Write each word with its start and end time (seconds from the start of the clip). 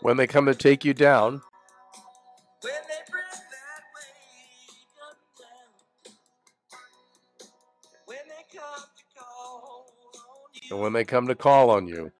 When 0.00 0.16
they 0.16 0.26
come 0.26 0.46
to 0.46 0.54
take 0.54 0.84
you 0.84 0.94
down. 0.94 1.42
And 10.70 10.80
when 10.80 10.92
they 10.92 11.04
come 11.04 11.26
to 11.28 11.34
call 11.34 11.70
on 11.70 11.86
you. 11.86 12.10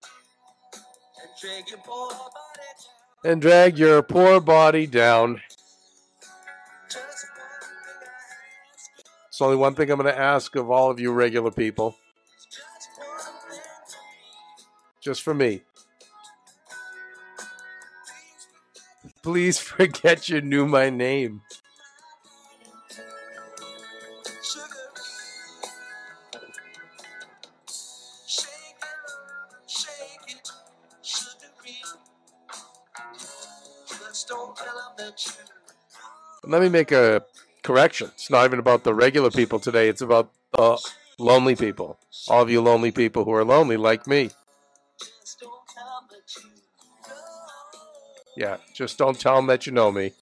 And 3.25 3.41
drag 3.41 3.79
your 3.79 4.03
poor 4.03 4.41
body 4.41 4.87
down. 4.87 5.41
It's 9.29 9.41
only 9.41 9.57
one 9.57 9.75
thing 9.75 9.91
I'm 9.91 9.99
going 9.99 10.13
to 10.13 10.19
ask 10.21 10.55
of 10.57 10.71
all 10.71 10.91
of 10.91 11.01
you 11.01 11.13
regular 11.13 11.51
people. 11.51 11.97
Just 15.03 15.23
for 15.23 15.35
me. 15.35 15.63
Please 19.23 19.59
forget 19.73 20.29
you 20.29 20.41
knew 20.41 20.67
my 20.67 20.91
name. 20.91 21.43
Let 36.45 36.61
me 36.61 36.69
make 36.69 36.93
a 36.93 37.23
correction. 37.65 38.11
It's 38.15 38.31
not 38.31 38.45
even 38.45 38.59
about 38.61 38.85
the 38.85 38.95
regular 38.95 39.31
people 39.31 39.59
today. 39.59 39.89
It's 39.89 40.03
about 40.03 40.31
the 40.53 40.79
lonely 41.19 41.57
people. 41.57 41.99
All 42.29 42.43
of 42.43 42.51
you 42.51 42.61
lonely 42.61 42.93
people 42.93 43.25
who 43.25 43.33
are 43.33 43.45
lonely 43.45 43.77
like 43.77 44.07
me. 44.07 44.31
Yeah, 48.37 48.57
just 48.75 48.99
don't 48.99 49.19
tell 49.19 49.37
them 49.37 49.47
that 49.47 49.67
you 49.67 49.73
know 49.73 49.93
me. 49.93 50.13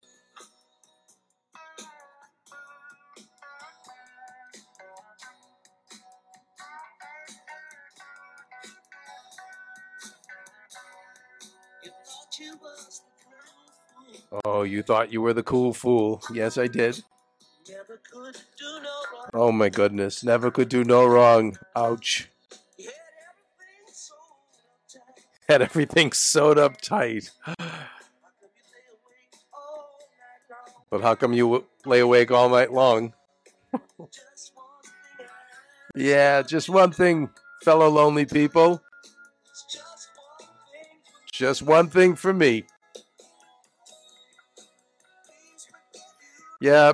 Oh, 14.45 14.63
you 14.63 14.83
thought 14.83 15.13
you 15.13 15.21
were 15.21 15.33
the 15.33 15.43
cool 15.43 15.73
fool. 15.73 16.23
Yes, 16.33 16.57
I 16.59 16.67
did. 16.67 17.03
Oh 19.33 19.53
my 19.53 19.69
goodness. 19.69 20.25
Never 20.25 20.51
could 20.51 20.69
do 20.69 20.85
no 20.85 21.07
wrong. 21.07 21.59
Ouch. 21.77 22.29
Had 25.49 25.63
everything 25.63 26.13
sewed 26.13 26.59
up 26.59 26.81
tight. 26.81 27.31
But 30.91 31.03
how 31.03 31.15
come 31.15 31.33
you 31.33 31.65
lay 31.87 32.01
awake 32.01 32.31
all 32.31 32.49
night 32.49 32.73
long? 32.73 33.15
yeah, 35.95 36.43
just 36.43 36.69
one 36.69 36.91
thing, 36.91 37.31
fellow 37.63 37.89
lonely 37.89 38.27
people. 38.27 38.83
Just 41.33 41.63
one 41.63 41.89
thing 41.89 42.17
for 42.17 42.35
me. 42.35 42.65
Yeah, 46.61 46.93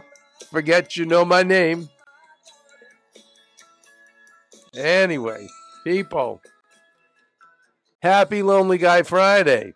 forget 0.51 0.97
you 0.97 1.07
know 1.07 1.25
my 1.25 1.43
name. 1.43 1.89
Anyway, 4.77 5.49
people, 5.85 6.43
happy 8.03 8.43
Lonely 8.43 8.79
Guy 8.79 9.03
Friday. 9.03 9.73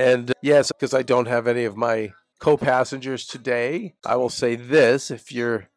And 0.00 0.30
uh, 0.30 0.34
yes, 0.40 0.72
because 0.72 0.94
I 0.94 1.02
don't 1.02 1.28
have 1.28 1.46
any 1.46 1.64
of 1.64 1.76
my 1.76 2.14
co 2.38 2.56
passengers 2.56 3.26
today, 3.26 3.96
I 4.06 4.16
will 4.16 4.30
say 4.30 4.56
this 4.56 5.10
if 5.10 5.30
you're 5.30 5.68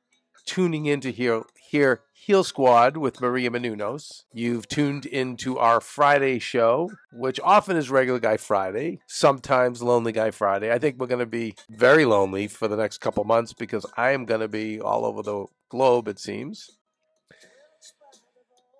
tuning 0.45 0.85
in 0.85 1.01
to 1.01 1.11
hear, 1.11 1.43
hear 1.69 2.03
Heal 2.13 2.45
Squad 2.45 2.95
with 2.95 3.19
Maria 3.19 3.49
Menounos. 3.49 4.23
You've 4.31 4.69
tuned 4.69 5.05
into 5.05 5.59
our 5.59 5.81
Friday 5.81 6.39
show, 6.39 6.89
which 7.11 7.37
often 7.43 7.75
is 7.75 7.89
Regular 7.89 8.21
Guy 8.21 8.37
Friday, 8.37 9.01
sometimes 9.07 9.83
Lonely 9.83 10.13
Guy 10.13 10.31
Friday. 10.31 10.71
I 10.71 10.79
think 10.79 10.97
we're 10.97 11.07
going 11.07 11.19
to 11.19 11.25
be 11.25 11.55
very 11.69 12.05
lonely 12.05 12.47
for 12.47 12.69
the 12.69 12.77
next 12.77 12.99
couple 12.99 13.25
months 13.25 13.51
because 13.51 13.85
I 13.97 14.11
am 14.11 14.23
going 14.23 14.39
to 14.39 14.47
be 14.47 14.79
all 14.79 15.03
over 15.03 15.21
the 15.21 15.47
globe, 15.67 16.07
it 16.07 16.17
seems. 16.17 16.69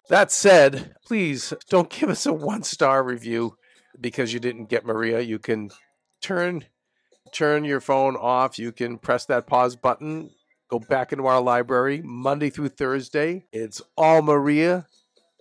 That 0.07 0.31
said, 0.31 0.95
please 1.05 1.53
don't 1.69 1.89
give 1.89 2.09
us 2.09 2.25
a 2.25 2.31
one 2.31 2.63
star 2.63 3.03
review 3.03 3.57
because 3.99 4.33
you 4.33 4.39
didn't 4.39 4.69
get 4.69 4.85
Maria, 4.85 5.19
you 5.21 5.39
can 5.39 5.71
turn 6.21 6.65
turn 7.33 7.65
your 7.65 7.81
phone 7.81 8.15
off. 8.15 8.59
You 8.59 8.71
can 8.71 8.97
press 8.97 9.25
that 9.25 9.47
pause 9.47 9.75
button. 9.75 10.29
Go 10.69 10.79
back 10.79 11.11
into 11.11 11.25
our 11.25 11.41
library 11.41 12.01
Monday 12.03 12.49
through 12.49 12.69
Thursday. 12.69 13.45
It's 13.51 13.81
all 13.97 14.21
Maria 14.21 14.87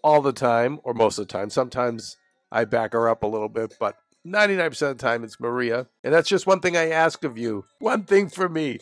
all 0.03 0.21
the 0.21 0.33
time, 0.33 0.81
or 0.83 0.95
most 0.95 1.19
of 1.19 1.29
the 1.29 1.33
time. 1.33 1.49
Sometimes 1.49 2.17
I 2.51 2.65
back 2.65 2.93
her 2.93 3.09
up 3.09 3.23
a 3.23 3.27
little 3.27 3.49
bit, 3.49 3.75
but 3.79 3.97
99% 4.27 4.67
of 4.67 4.99
the 4.99 5.03
time 5.03 5.25
it's 5.25 5.41
Maria. 5.41 5.87
And 6.03 6.13
that's 6.13 6.29
just 6.29 6.47
one 6.47 6.61
thing 6.61 6.77
I 6.77 6.91
ask 6.91 7.25
of 7.25 7.39
you. 7.39 7.65
One 7.79 8.05
thing 8.05 8.29
for 8.29 8.49
me. 8.49 8.79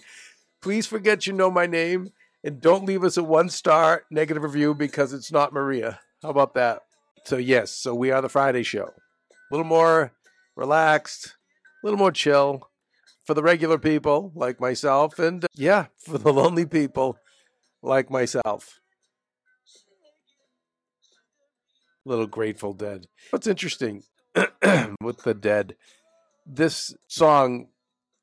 Please 0.63 0.87
forget 0.87 1.27
you 1.27 1.33
know 1.33 1.51
my 1.51 1.67
name 1.67 2.11
and 2.43 2.61
don't 2.61 2.85
leave 2.85 3.05
us 3.05 3.17
a 3.17 3.25
one 3.25 3.49
star 3.49 4.03
negative 4.11 4.43
review 4.43 4.75
because 4.75 5.13
it's 5.13 5.33
not 5.33 5.53
Maria. 5.53 6.01
How 6.23 6.31
about 6.31 6.55
that? 6.55 6.81
So, 7.25 7.37
yes, 7.37 7.71
so 7.71 7.95
we 7.95 8.11
are 8.11 8.23
the 8.23 8.29
Friday 8.29 8.63
show 8.63 8.93
a 9.51 9.55
little 9.55 9.67
more 9.67 10.13
relaxed, 10.57 11.37
a 11.83 11.87
little 11.87 11.99
more 11.99 12.13
chill 12.13 12.71
for 13.25 13.35
the 13.35 13.43
regular 13.43 13.79
people 13.79 14.33
like 14.35 14.61
myself, 14.61 15.19
and 15.19 15.45
uh, 15.45 15.49
yeah, 15.55 15.87
for 15.99 16.19
the 16.19 16.33
lonely 16.33 16.67
people 16.67 17.19
like 17.83 18.11
myself. 18.11 18.81
Little 22.05 22.27
Grateful 22.27 22.73
Dead. 22.73 23.07
What's 23.31 23.47
interesting 23.47 24.05
with 25.01 25.23
the 25.25 25.35
dead, 25.39 25.77
this 26.47 26.95
song 27.09 27.69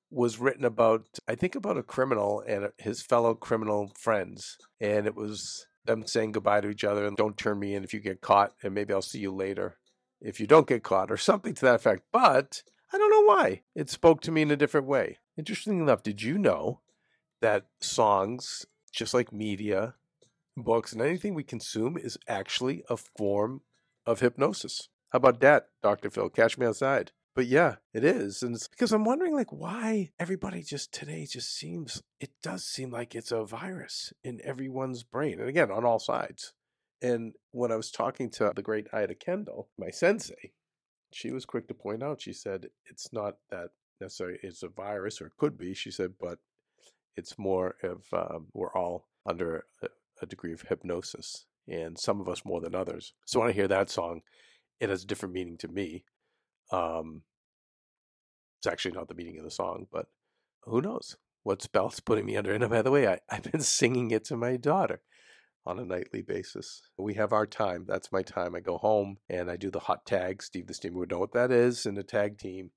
was 0.10 0.40
written 0.40 0.66
about, 0.66 1.06
I 1.28 1.36
think, 1.36 1.56
about 1.56 1.78
a 1.78 1.84
criminal 1.84 2.44
and 2.48 2.70
his 2.78 3.02
fellow 3.02 3.36
criminal 3.36 3.92
friends. 4.00 4.58
And 4.80 5.06
it 5.06 5.16
was 5.16 5.68
them 5.86 6.08
saying 6.08 6.32
goodbye 6.32 6.62
to 6.62 6.70
each 6.70 6.84
other 6.84 7.06
and 7.06 7.16
don't 7.16 7.38
turn 7.38 7.60
me 7.60 7.76
in 7.76 7.84
if 7.84 7.94
you 7.94 8.00
get 8.00 8.22
caught, 8.22 8.54
and 8.64 8.74
maybe 8.74 8.94
I'll 8.94 9.02
see 9.02 9.20
you 9.20 9.32
later 9.32 9.78
if 10.22 10.40
you 10.40 10.48
don't 10.48 10.68
get 10.68 10.84
caught, 10.84 11.12
or 11.12 11.18
something 11.18 11.54
to 11.56 11.66
that 11.66 11.76
effect. 11.76 12.04
But 12.12 12.64
I 12.94 12.98
don't 12.98 13.12
know 13.12 13.34
why. 13.34 13.62
It 13.76 13.90
spoke 13.90 14.22
to 14.22 14.32
me 14.32 14.42
in 14.42 14.52
a 14.52 14.56
different 14.56 14.88
way. 14.88 15.18
Interesting 15.38 15.80
enough, 15.80 16.04
did 16.04 16.22
you 16.22 16.38
know 16.38 16.82
that 17.42 17.68
songs, 17.82 18.66
just 18.92 19.14
like 19.14 19.32
media, 19.32 19.96
books, 20.56 20.94
and 20.94 21.02
anything 21.02 21.34
we 21.34 21.44
consume, 21.44 21.98
is 21.98 22.18
actually 22.28 22.84
a 22.90 22.98
form 22.98 23.62
of 24.06 24.22
hypnosis? 24.22 24.90
How 25.10 25.18
about 25.18 25.40
that, 25.42 25.68
Dr. 25.84 26.10
Phil? 26.10 26.30
Catch 26.30 26.58
me 26.58 26.66
outside. 26.66 27.12
But 27.38 27.46
yeah, 27.46 27.76
it 27.94 28.04
is. 28.04 28.42
And 28.42 28.56
it's 28.56 28.68
because 28.68 28.92
I'm 28.92 29.06
wondering 29.06 29.36
like 29.36 29.54
why 29.54 30.10
everybody 30.20 30.64
just 30.64 30.92
today 30.92 31.28
just 31.30 31.56
seems 31.56 32.02
it 32.20 32.32
does 32.42 32.66
seem 32.66 32.90
like 32.90 33.14
it's 33.14 33.32
a 33.32 33.46
virus 33.46 34.12
in 34.24 34.42
everyone's 34.44 35.04
brain. 35.04 35.40
And 35.40 35.48
again, 35.48 35.70
on 35.70 35.86
all 35.86 36.00
sides. 36.00 36.54
And 37.02 37.34
when 37.52 37.72
I 37.72 37.76
was 37.76 37.92
talking 37.92 38.30
to 38.32 38.52
the 38.56 38.62
great 38.62 38.88
Ida 38.94 39.16
Kendall, 39.16 39.70
my 39.78 39.92
sensei, 39.92 40.54
she 41.12 41.32
was 41.32 41.46
quick 41.46 41.68
to 41.68 41.74
point 41.74 42.04
out, 42.04 42.22
she 42.22 42.34
said, 42.34 42.68
it's 42.86 43.14
not 43.14 43.36
that 43.50 43.70
necessarily 44.02 44.40
it's 44.42 44.64
a 44.64 44.68
virus, 44.68 45.22
or 45.22 45.28
it 45.28 45.38
could 45.38 45.58
be, 45.58 45.74
she 45.74 45.92
said, 45.92 46.14
but 46.20 46.40
it's 47.16 47.38
more 47.38 47.76
of 47.84 48.04
um, 48.14 48.48
we're 48.54 48.74
all 48.74 49.08
under 49.26 49.66
a, 49.82 49.88
a 50.22 50.26
degree 50.26 50.54
of 50.54 50.64
hypnosis, 50.64 51.46
and 51.68 51.98
some 51.98 52.20
of 52.20 52.28
us 52.28 52.46
more 52.46 52.62
than 52.62 52.76
others. 52.76 53.14
So 53.26 53.40
when 53.40 53.50
I 53.50 53.54
hear 53.54 53.68
that 53.68 53.90
song, 53.90 54.22
it 54.80 54.90
has 54.90 55.04
a 55.04 55.08
different 55.08 55.34
meaning 55.34 55.58
to 55.58 55.68
me. 55.68 56.04
Um, 56.72 57.24
it's 58.60 58.68
actually 58.68 58.96
not 58.96 59.08
the 59.08 59.16
meaning 59.16 59.38
of 59.38 59.44
the 59.44 59.52
song, 59.52 59.88
but 59.92 60.08
who 60.64 60.82
knows 60.82 61.18
what 61.44 61.62
spell 61.62 61.88
it's 61.88 62.00
putting 62.00 62.26
me 62.26 62.38
under. 62.38 62.54
And 62.54 62.68
by 62.70 62.82
the 62.82 62.92
way, 62.92 63.08
I, 63.08 63.20
I've 63.30 63.52
been 63.52 63.62
singing 63.62 64.12
it 64.12 64.26
to 64.26 64.38
my 64.38 64.58
daughter 64.58 65.02
on 65.68 65.80
a 65.80 65.86
nightly 65.86 66.22
basis. 66.22 66.82
We 66.98 67.16
have 67.16 67.34
our 67.34 67.46
time. 67.46 67.84
That's 67.86 68.12
my 68.12 68.24
time. 68.24 68.56
I 68.56 68.62
go 68.62 68.78
home 68.78 69.18
and 69.30 69.52
I 69.52 69.58
do 69.58 69.70
the 69.70 69.82
hot 69.82 70.06
tag. 70.06 70.42
Steve 70.42 70.68
the 70.68 70.74
Steamer 70.74 71.00
would 71.00 71.12
know 71.12 71.20
what 71.20 71.34
that 71.34 71.52
is 71.52 71.86
in 71.86 71.98
a 71.98 72.04
tag 72.04 72.38
team. 72.38 72.72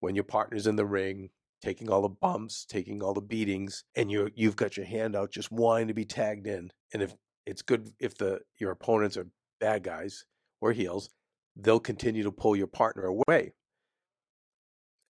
When 0.00 0.16
your 0.16 0.24
partner's 0.24 0.66
in 0.66 0.76
the 0.76 0.84
ring, 0.84 1.30
taking 1.62 1.88
all 1.88 2.02
the 2.02 2.08
bumps, 2.08 2.66
taking 2.66 3.02
all 3.02 3.14
the 3.14 3.20
beatings, 3.20 3.84
and 3.96 4.10
you 4.10 4.30
you've 4.34 4.56
got 4.56 4.76
your 4.76 4.84
hand 4.84 5.14
out 5.14 5.30
just 5.30 5.52
wanting 5.52 5.88
to 5.88 5.94
be 5.94 6.04
tagged 6.04 6.46
in. 6.46 6.70
And 6.92 7.02
if 7.02 7.14
it's 7.46 7.62
good 7.62 7.90
if 8.00 8.18
the 8.18 8.40
your 8.58 8.72
opponents 8.72 9.16
are 9.16 9.28
bad 9.60 9.84
guys 9.84 10.24
or 10.60 10.72
heels, 10.72 11.10
they'll 11.56 11.80
continue 11.80 12.24
to 12.24 12.32
pull 12.32 12.56
your 12.56 12.66
partner 12.66 13.04
away. 13.04 13.52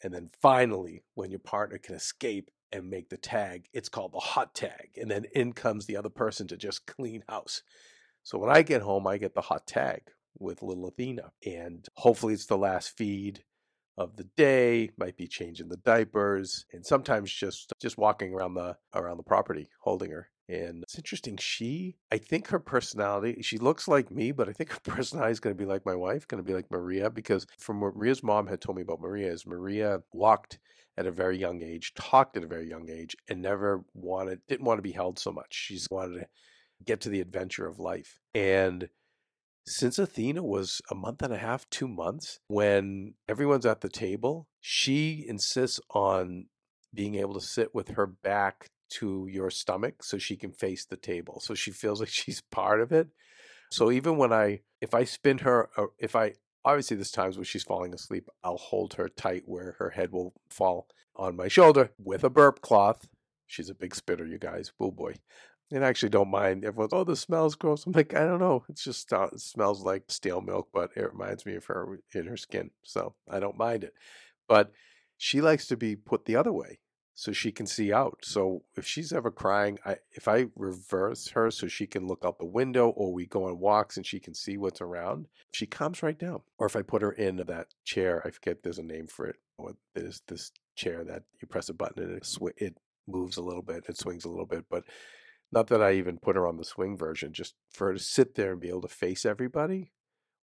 And 0.03 0.13
then 0.13 0.29
finally, 0.41 1.05
when 1.15 1.31
your 1.31 1.39
partner 1.39 1.77
can 1.77 1.95
escape 1.95 2.51
and 2.73 2.89
make 2.89 3.09
the 3.09 3.17
tag. 3.17 3.69
It's 3.71 3.87
called 3.87 4.11
the 4.11 4.19
hot 4.19 4.53
tag. 4.53 4.89
And 4.99 5.09
then 5.09 5.25
in 5.33 5.53
comes 5.53 5.85
the 5.85 5.95
other 5.95 6.09
person 6.09 6.47
to 6.47 6.57
just 6.57 6.87
clean 6.87 7.23
house. 7.29 7.61
So 8.23 8.37
when 8.37 8.49
I 8.49 8.63
get 8.63 8.81
home, 8.81 9.07
I 9.07 9.17
get 9.17 9.35
the 9.35 9.41
hot 9.41 9.67
tag 9.67 10.01
with 10.39 10.63
little 10.63 10.87
Athena. 10.87 11.31
And 11.45 11.87
hopefully 11.95 12.33
it's 12.33 12.47
the 12.47 12.57
last 12.57 12.97
feed 12.97 13.43
of 13.97 14.15
the 14.17 14.23
day, 14.35 14.89
might 14.97 15.17
be 15.17 15.27
changing 15.27 15.69
the 15.69 15.77
diapers, 15.77 16.65
and 16.73 16.83
sometimes 16.83 17.31
just 17.31 17.71
just 17.79 17.97
walking 17.97 18.33
around 18.33 18.55
the 18.55 18.75
around 18.93 19.17
the 19.17 19.23
property 19.23 19.69
holding 19.81 20.09
her. 20.09 20.29
And 20.49 20.83
it's 20.83 20.97
interesting. 20.97 21.37
She, 21.37 21.97
I 22.11 22.17
think 22.17 22.47
her 22.47 22.59
personality, 22.59 23.41
she 23.41 23.57
looks 23.57 23.87
like 23.87 24.11
me, 24.11 24.31
but 24.31 24.49
I 24.49 24.51
think 24.51 24.71
her 24.71 24.79
personality 24.83 25.31
is 25.31 25.39
going 25.39 25.55
to 25.55 25.61
be 25.61 25.69
like 25.69 25.85
my 25.85 25.95
wife, 25.95 26.27
going 26.27 26.43
to 26.43 26.47
be 26.47 26.55
like 26.55 26.69
Maria, 26.69 27.09
because 27.09 27.45
from 27.57 27.79
what 27.79 27.95
Maria's 27.95 28.23
mom 28.23 28.47
had 28.47 28.61
told 28.61 28.75
me 28.75 28.81
about 28.81 28.99
Maria 28.99 29.31
is 29.31 29.45
Maria 29.45 30.01
walked 30.11 30.59
at 30.98 31.07
a 31.07 31.12
very 31.12 31.38
young 31.38 31.62
age, 31.63 31.94
talked 31.95 32.38
at 32.38 32.44
a 32.44 32.48
very 32.48 32.69
young 32.69 32.90
age, 32.90 33.16
and 33.28 33.42
never 33.42 33.84
wanted, 33.94 34.42
didn't 34.48 34.66
want 34.66 34.78
to 34.78 34.84
be 34.84 34.92
held 34.92 35.19
so 35.19 35.31
much. 35.31 35.48
She's 35.51 35.88
wanted 35.90 36.19
to 36.19 36.28
get 36.86 37.01
to 37.01 37.10
the 37.10 37.22
adventure 37.22 37.68
of 37.68 37.80
life. 37.80 38.19
And 38.34 38.90
since 39.66 39.98
Athena 39.98 40.44
was 40.44 40.81
a 40.92 40.95
month 40.95 41.22
and 41.22 41.34
a 41.34 41.38
half, 41.38 41.69
two 41.69 41.88
months, 41.88 42.40
when 42.48 43.13
everyone's 43.28 43.66
at 43.66 43.81
the 43.81 43.90
table, 43.90 44.48
she 44.60 45.25
insists 45.28 45.80
on 45.92 46.48
being 46.94 47.16
able 47.16 47.34
to 47.34 47.42
sit 47.42 47.74
with 47.74 47.90
her 47.90 48.06
back 48.06 48.69
to 48.90 49.28
your 49.30 49.50
stomach 49.50 50.04
so 50.04 50.18
she 50.18 50.36
can 50.36 50.51
face 50.51 50.86
the 50.86 50.98
table. 50.98 51.40
So 51.40 51.56
she 51.56 51.72
feels 51.72 52.00
like 52.00 52.10
she's 52.12 52.42
part 52.42 52.81
of 52.81 52.92
it. 52.92 53.07
So 53.72 53.92
even 53.92 54.18
when 54.18 54.31
I, 54.31 54.62
if 54.81 54.94
I 54.94 55.04
spin 55.06 55.40
her, 55.40 55.69
uh, 55.78 55.88
if 55.98 56.16
I, 56.16 56.34
obviously 56.65 56.98
there's 56.98 57.12
times 57.12 57.38
when 57.38 57.45
she's 57.45 57.63
falling 57.63 57.94
asleep, 57.94 58.30
I'll 58.44 58.57
hold 58.57 58.95
her 58.95 59.10
tight 59.10 59.44
where 59.45 59.75
her 59.80 59.92
head 59.92 60.12
will 60.12 60.33
fall 60.50 60.88
on 61.15 61.36
my 61.36 61.48
shoulder 61.48 61.92
with 61.98 62.24
a 62.24 62.30
burp 62.30 62.62
cloth. 62.62 63.07
She's 63.48 63.69
a 63.69 63.75
big 63.75 63.95
spitter, 63.95 64.25
you 64.25 64.38
guys. 64.38 64.71
Oh 64.80 64.92
boy. 64.92 65.15
And 65.71 65.83
I 65.83 65.89
actually 65.89 66.10
don't 66.10 66.30
mind. 66.30 66.65
Everyone's, 66.65 66.94
oh, 66.94 67.04
the 67.04 67.15
smells 67.15 67.56
gross. 67.56 67.86
I'm 67.86 67.94
like, 67.94 68.13
I 68.13 68.25
don't 68.25 68.39
know. 68.39 68.63
It's 68.69 68.83
just, 68.83 69.12
uh, 69.12 69.30
it 69.31 69.39
smells 69.39 69.83
like 69.83 70.04
stale 70.07 70.42
milk, 70.42 70.69
but 70.74 70.92
it 70.95 71.12
reminds 71.12 71.45
me 71.45 71.56
of 71.56 71.65
her 71.65 72.00
in 72.13 72.27
her 72.27 72.38
skin. 72.38 72.71
So 72.83 73.16
I 73.30 73.39
don't 73.39 73.57
mind 73.57 73.83
it. 73.83 73.94
But 74.48 74.71
she 75.18 75.42
likes 75.42 75.68
to 75.68 75.77
be 75.77 75.95
put 75.95 76.25
the 76.25 76.36
other 76.36 76.51
way 76.51 76.80
so 77.15 77.31
she 77.31 77.51
can 77.51 77.65
see 77.65 77.94
out. 77.94 78.19
So 78.24 78.63
if 78.75 78.86
she's 78.86 79.13
ever 79.13 79.31
crying, 79.31 79.77
I 79.86 79.98
if 80.12 80.27
I 80.27 80.45
reverse 80.56 81.30
her 81.30 81.51
so 81.51 81.68
she 81.68 81.86
can 81.86 82.07
look 82.07 82.24
out 82.25 82.39
the 82.39 82.45
window 82.45 82.89
or 82.89 83.13
we 83.13 83.25
go 83.25 83.45
on 83.45 83.60
walks 83.60 83.98
and 83.98 84.06
she 84.06 84.19
can 84.19 84.33
see 84.33 84.57
what's 84.57 84.81
around, 84.81 85.27
she 85.51 85.65
calms 85.65 86.01
right 86.01 86.18
down. 86.18 86.42
Or 86.57 86.68
if 86.68 86.75
I 86.75 86.81
put 86.81 87.01
her 87.01 87.12
in 87.12 87.38
that 87.38 87.68
chair, 87.86 88.21
I 88.25 88.31
forget 88.31 88.63
there's 88.63 88.80
a 88.80 88.83
name 88.83 89.07
for 89.07 89.27
it. 89.27 89.36
Or 89.57 89.75
there's 89.94 90.21
this 90.27 90.51
chair 90.75 91.04
that 91.04 91.24
you 91.42 91.48
press 91.48 91.69
a 91.69 91.74
button 91.74 92.04
and 92.04 92.18
it, 92.18 92.25
sw- 92.25 92.57
it 92.57 92.77
moves 93.07 93.38
a 93.38 93.44
little 93.44 93.62
bit, 93.62 93.86
it 93.88 93.98
swings 93.98 94.25
a 94.25 94.30
little 94.30 94.45
bit, 94.48 94.66
but 94.69 94.83
not 95.51 95.68
that 95.68 95.83
I 95.83 95.94
even 95.94 96.18
put 96.18 96.36
her 96.36 96.48
on 96.48 96.57
the 96.57 96.66
swing 96.66 96.98
version, 96.98 97.31
just 97.31 97.54
for 97.69 97.88
her 97.88 97.94
to 97.94 98.00
sit 98.00 98.33
there 98.33 98.54
and 98.54 98.62
be 98.62 98.69
able 98.69 98.81
to 98.81 98.88
face 98.88 99.24
everybody 99.24 99.92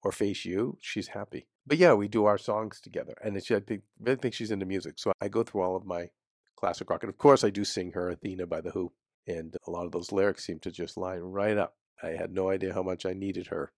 or 0.02 0.12
face 0.12 0.44
you, 0.44 0.76
she's 0.80 1.08
happy. 1.08 1.48
But 1.66 1.78
yeah, 1.78 1.94
we 1.94 2.08
do 2.08 2.26
our 2.26 2.38
songs 2.38 2.80
together, 2.80 3.14
and 3.22 3.36
I 3.36 3.40
think, 3.40 3.82
I 4.06 4.14
think 4.16 4.34
she's 4.34 4.50
into 4.50 4.66
music. 4.66 4.98
So 4.98 5.12
I 5.20 5.28
go 5.28 5.42
through 5.42 5.62
all 5.62 5.76
of 5.76 5.86
my 5.86 6.10
classic 6.58 6.90
rock. 6.90 7.02
And 7.02 7.10
of 7.10 7.18
course, 7.18 7.44
I 7.44 7.50
do 7.50 7.64
sing 7.64 7.92
her 7.92 8.10
Athena 8.10 8.46
by 8.46 8.60
The 8.60 8.70
Who. 8.70 8.92
And 9.26 9.54
a 9.66 9.70
lot 9.70 9.86
of 9.86 9.92
those 9.92 10.12
lyrics 10.12 10.44
seem 10.44 10.58
to 10.60 10.70
just 10.70 10.96
line 10.96 11.20
right 11.20 11.56
up. 11.56 11.74
I 12.02 12.08
had 12.08 12.32
no 12.32 12.50
idea 12.50 12.74
how 12.74 12.82
much 12.82 13.06
I 13.06 13.12
needed 13.12 13.48
her 13.48 13.72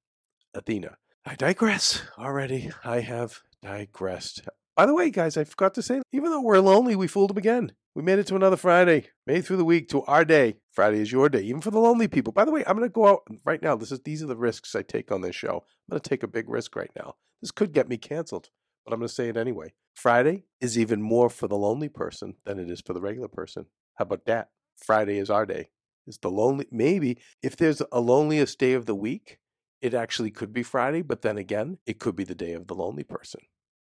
Athena. 0.55 0.97
I 1.27 1.35
digress 1.35 2.03
already. 2.19 2.71
I 2.85 3.01
have 3.01 3.41
digressed. 3.63 4.43
By 4.77 4.87
the 4.87 4.95
way, 4.95 5.11
guys, 5.11 5.37
I 5.37 5.45
forgot 5.45 5.75
to 5.75 5.83
say, 5.83 6.01
even 6.13 6.31
though 6.31 6.41
we're 6.41 6.61
lonely, 6.61 6.97
we 6.97 7.07
fooled 7.07 7.31
them 7.31 7.37
again. 7.37 7.73
We 7.95 8.03
made 8.03 8.21
it 8.21 8.27
to 8.29 8.37
another 8.37 8.57
Friday, 8.57 9.09
made 9.27 9.45
through 9.45 9.57
the 9.57 9.65
week 9.65 9.89
to 9.89 10.03
our 10.05 10.25
day. 10.25 10.57
Friday 10.71 11.01
is 11.01 11.11
your 11.13 11.29
day, 11.29 11.43
even 11.43 11.61
for 11.61 11.73
the 11.73 11.81
lonely 11.81 12.09
people. 12.09 12.33
By 12.33 12.45
the 12.45 12.53
way, 12.53 12.65
I'm 12.67 12.77
going 12.77 12.89
to 12.89 12.93
go 12.93 13.09
out 13.09 13.23
right 13.45 13.61
now. 13.61 13.77
This 13.77 13.91
is 13.91 14.01
these 14.01 14.23
are 14.23 14.27
the 14.27 14.37
risks 14.37 14.77
I 14.77 14.83
take 14.83 15.11
on 15.11 15.21
this 15.21 15.35
show. 15.35 15.65
I'm 15.89 15.93
going 15.93 16.01
to 16.01 16.09
take 16.09 16.23
a 16.23 16.29
big 16.29 16.49
risk 16.49 16.77
right 16.77 16.91
now. 16.97 17.17
This 17.43 17.51
could 17.51 17.73
get 17.73 17.89
me 17.89 17.97
canceled, 17.97 18.49
but 18.91 18.97
I'm 18.97 19.01
going 19.01 19.09
to 19.09 19.15
say 19.15 19.29
it 19.29 19.37
anyway. 19.37 19.73
Friday 19.95 20.47
is 20.61 20.77
even 20.77 21.01
more 21.01 21.31
for 21.31 21.47
the 21.47 21.57
lonely 21.57 21.89
person 21.89 22.35
than 22.45 22.59
it 22.59 22.69
is 22.69 22.81
for 22.81 22.93
the 22.93 23.01
regular 23.01 23.29
person. 23.29 23.67
How 23.95 24.03
about 24.03 24.25
that? 24.25 24.49
Friday 24.77 25.19
is 25.19 25.31
our 25.31 25.47
day. 25.47 25.69
It's 26.09 26.19
the 26.19 26.29
lonely, 26.29 26.67
maybe 26.73 27.19
if 27.41 27.57
there's 27.57 27.81
a 27.93 28.01
loneliest 28.01 28.59
day 28.59 28.73
of 28.73 28.87
the 28.87 28.95
week, 28.97 29.39
it 29.81 29.95
actually 29.95 30.33
could 30.33 30.53
be 30.53 30.65
Friday, 30.65 31.03
but 31.03 31.23
then 31.23 31.39
again, 31.39 31.79
it 31.87 32.01
could 32.01 32.17
be 32.17 32.25
the 32.25 32.35
day 32.35 32.53
of 32.53 32.67
the 32.67 32.75
lonely 32.75 33.05
person. 33.05 33.43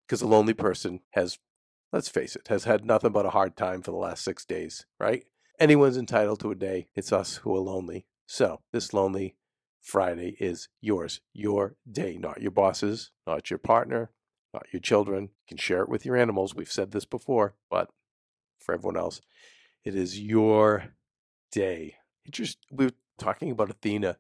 Because 0.07 0.21
the 0.21 0.29
lonely 0.29 0.55
person 0.55 1.01
has, 1.11 1.39
let's 1.93 2.09
face 2.09 2.37
it, 2.37 2.47
has 2.47 2.63
had 2.63 2.85
nothing 2.85 3.11
but 3.11 3.27
a 3.27 3.31
hard 3.31 3.57
time 3.57 3.83
for 3.83 3.91
the 3.91 3.97
last 3.97 4.23
six 4.23 4.45
days, 4.45 4.87
right? 5.01 5.25
Anyone's 5.59 5.97
entitled 5.97 6.39
to 6.41 6.53
a 6.53 6.55
day. 6.55 6.87
It's 6.95 7.13
us 7.13 7.39
who 7.39 7.53
are 7.57 7.61
lonely. 7.61 8.07
So 8.27 8.61
this 8.73 8.95
lonely 8.95 9.35
Friday 9.81 10.37
is 10.39 10.69
yours, 10.81 11.21
your 11.33 11.75
day, 11.91 12.17
not 12.17 12.41
your 12.41 12.53
boss's, 12.53 13.11
not 13.27 13.51
your 13.51 13.59
partner, 13.59 14.11
not 14.55 14.67
your 14.73 14.81
children. 14.81 15.25
You 15.25 15.49
can 15.49 15.57
share 15.59 15.83
it 15.83 15.89
with 15.89 16.07
your 16.07 16.17
animals. 16.17 16.55
We've 16.55 16.71
said 16.71 16.93
this 16.93 17.05
before, 17.05 17.55
but 17.71 17.91
for 18.59 18.75
everyone 18.75 18.97
else, 18.97 19.21
it 19.85 19.95
is 19.95 20.19
your 20.19 20.95
day. 21.53 21.97
Just 22.31 22.59
we 22.71 22.87
were 22.87 22.93
talking 23.19 23.51
about 23.51 23.71
Athena. 23.71 24.17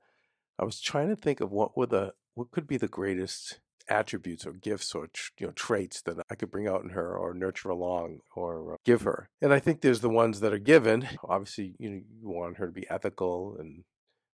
I 0.58 0.64
was 0.64 0.80
trying 0.80 1.08
to 1.08 1.16
think 1.16 1.40
of 1.40 1.50
what 1.50 1.76
were 1.76 1.86
the 1.86 2.12
what 2.34 2.50
could 2.50 2.66
be 2.66 2.76
the 2.76 2.88
greatest 2.88 3.60
attributes 3.88 4.46
or 4.46 4.52
gifts 4.52 4.94
or 4.94 5.10
you 5.38 5.46
know 5.46 5.52
traits 5.52 6.00
that 6.02 6.16
I 6.30 6.34
could 6.34 6.50
bring 6.50 6.66
out 6.66 6.82
in 6.82 6.90
her 6.90 7.16
or 7.16 7.34
nurture 7.34 7.70
along 7.70 8.20
or 8.34 8.74
uh, 8.74 8.76
give 8.84 9.02
her. 9.02 9.30
And 9.40 9.52
I 9.52 9.58
think 9.58 9.80
there's 9.80 10.00
the 10.00 10.10
ones 10.10 10.40
that 10.40 10.52
are 10.52 10.58
given. 10.58 11.08
Obviously, 11.24 11.76
you 11.78 11.90
know, 11.90 11.96
you 11.96 12.28
want 12.28 12.58
her 12.58 12.66
to 12.66 12.72
be 12.72 12.88
ethical 12.90 13.56
and 13.58 13.84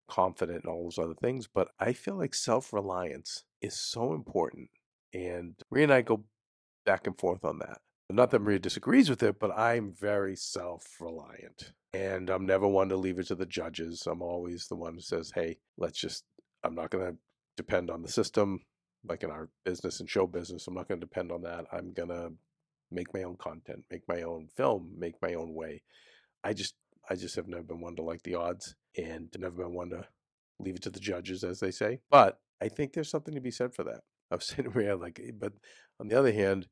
confident 0.09 0.65
and 0.65 0.73
all 0.73 0.85
those 0.85 0.99
other 0.99 1.15
things, 1.15 1.47
but 1.53 1.69
I 1.79 1.93
feel 1.93 2.17
like 2.17 2.35
self-reliance 2.35 3.45
is 3.61 3.79
so 3.79 4.15
important 4.15 4.71
and 5.13 5.55
Maria 5.71 5.85
and 5.85 5.93
I 5.93 6.03
go 6.03 6.25
back 6.85 7.07
and 7.07 7.19
forth 7.19 7.45
on 7.45 7.59
that. 7.59 7.79
Not 8.11 8.31
that 8.31 8.41
Maria 8.41 8.59
disagrees 8.59 9.11
with 9.11 9.23
it, 9.23 9.39
but 9.39 9.57
I'm 9.57 9.93
very 9.93 10.35
self 10.35 10.87
reliant. 11.01 11.73
And 11.93 12.31
I'm 12.31 12.47
never 12.47 12.67
one 12.67 12.89
to 12.91 12.97
leave 12.97 13.19
it 13.19 13.27
to 13.29 13.35
the 13.35 13.47
judges. 13.47 14.07
I'm 14.07 14.23
always 14.23 14.67
the 14.67 14.77
one 14.77 14.95
who 14.95 15.01
says, 15.01 15.33
hey, 15.35 15.59
let's 15.77 15.99
just, 15.99 16.25
I'm 16.65 16.75
not 16.75 16.91
going 16.91 17.05
to 17.07 17.19
depend 17.57 17.91
on 17.91 18.03
the 18.03 18.09
system. 18.09 18.61
Like 19.07 19.23
in 19.23 19.31
our 19.31 19.49
business 19.65 20.01
and 20.01 20.09
show 20.09 20.27
business, 20.27 20.67
I'm 20.67 20.75
not 20.75 20.89
going 20.89 21.01
to 21.01 21.07
depend 21.07 21.33
on 21.33 21.43
that. 21.43 21.67
I'm 21.73 21.93
going 21.93 22.09
to 22.09 22.33
make 22.91 23.13
my 23.15 23.23
own 23.23 23.37
content, 23.37 23.85
make 23.91 24.03
my 24.09 24.23
own 24.23 24.49
film, 24.57 24.91
make 24.99 25.15
my 25.23 25.35
own 25.35 25.55
way. 25.55 25.83
I 26.43 26.53
just 26.53 26.75
I 27.11 27.15
just 27.15 27.37
have 27.37 27.49
never 27.49 27.63
been 27.63 27.81
one 27.81 27.97
to 27.97 28.03
like 28.03 28.23
the 28.23 28.35
odds 28.35 28.75
and 28.97 29.29
never 29.39 29.65
been 29.65 29.75
one 29.75 29.91
to 29.91 30.05
leave 30.59 30.77
it 30.77 30.83
to 30.83 30.91
the 30.91 31.01
judges, 31.01 31.45
as 31.45 31.61
they 31.61 31.71
say. 31.71 32.01
But 32.11 32.39
I 32.61 32.69
think 32.69 32.93
there's 32.93 33.11
something 33.11 33.35
to 33.35 33.41
be 33.41 33.51
said 33.51 33.75
for 33.75 33.85
that. 33.85 34.01
I 34.31 34.37
was 34.37 34.47
to 34.49 34.97
like, 34.97 35.21
eh, 35.23 35.33
but 35.39 35.53
on 36.01 36.09
the 36.09 36.19
other 36.19 36.33
hand, 36.33 36.69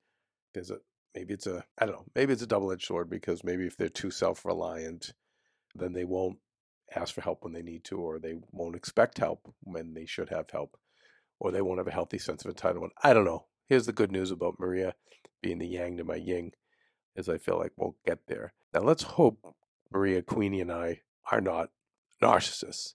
there's 0.55 0.71
uh, 0.71 0.77
a 0.77 0.79
maybe 1.15 1.35
it's 1.35 1.47
a 1.47 1.65
I 1.79 1.87
don't 1.87 1.97
know, 1.97 2.07
maybe 2.15 2.33
it's 2.33 2.43
a 2.43 2.47
double 2.47 2.73
edged 2.73 2.87
sword 2.87 3.11
because 3.11 3.45
maybe 3.45 3.67
if 3.67 3.77
they're 3.77 3.89
too 3.89 4.11
self 4.11 4.45
reliant, 4.45 5.13
then 5.75 5.93
they 5.93 6.05
won't 6.05 6.39
ask 6.95 7.15
for 7.15 7.23
help 7.23 7.43
when 7.43 7.53
they 7.53 7.63
need 7.63 7.85
to, 7.85 7.99
or 7.99 8.19
they 8.19 8.35
won't 8.53 8.77
expect 8.77 9.19
help 9.19 9.53
when 9.63 9.95
they 9.95 10.07
should 10.07 10.29
have 10.29 10.51
help, 10.51 10.77
or 11.41 11.51
they 11.51 11.63
won't 11.63 11.79
have 11.79 11.89
a 11.89 11.93
healthy 11.93 12.19
sense 12.19 12.45
of 12.45 12.55
entitlement. 12.55 12.91
I 13.03 13.13
don't 13.13 13.25
know. 13.25 13.47
Here's 13.69 13.87
the 13.87 13.93
good 13.93 14.13
news 14.13 14.31
about 14.31 14.61
Maria 14.61 14.95
being 15.43 15.59
the 15.59 15.67
yang 15.67 15.97
to 15.97 16.05
my 16.05 16.17
yin, 16.17 16.53
is 17.17 17.29
I 17.29 17.39
feel 17.39 17.59
like 17.59 17.73
we'll 17.77 17.97
get 18.07 18.21
there. 18.29 18.53
Now 18.73 18.81
let's 18.81 19.03
hope 19.03 19.55
Maria 19.93 20.23
Queenie 20.23 20.61
and 20.61 20.73
I 20.73 21.01
are 21.31 21.41
not 21.41 21.71
narcissists. 22.23 22.95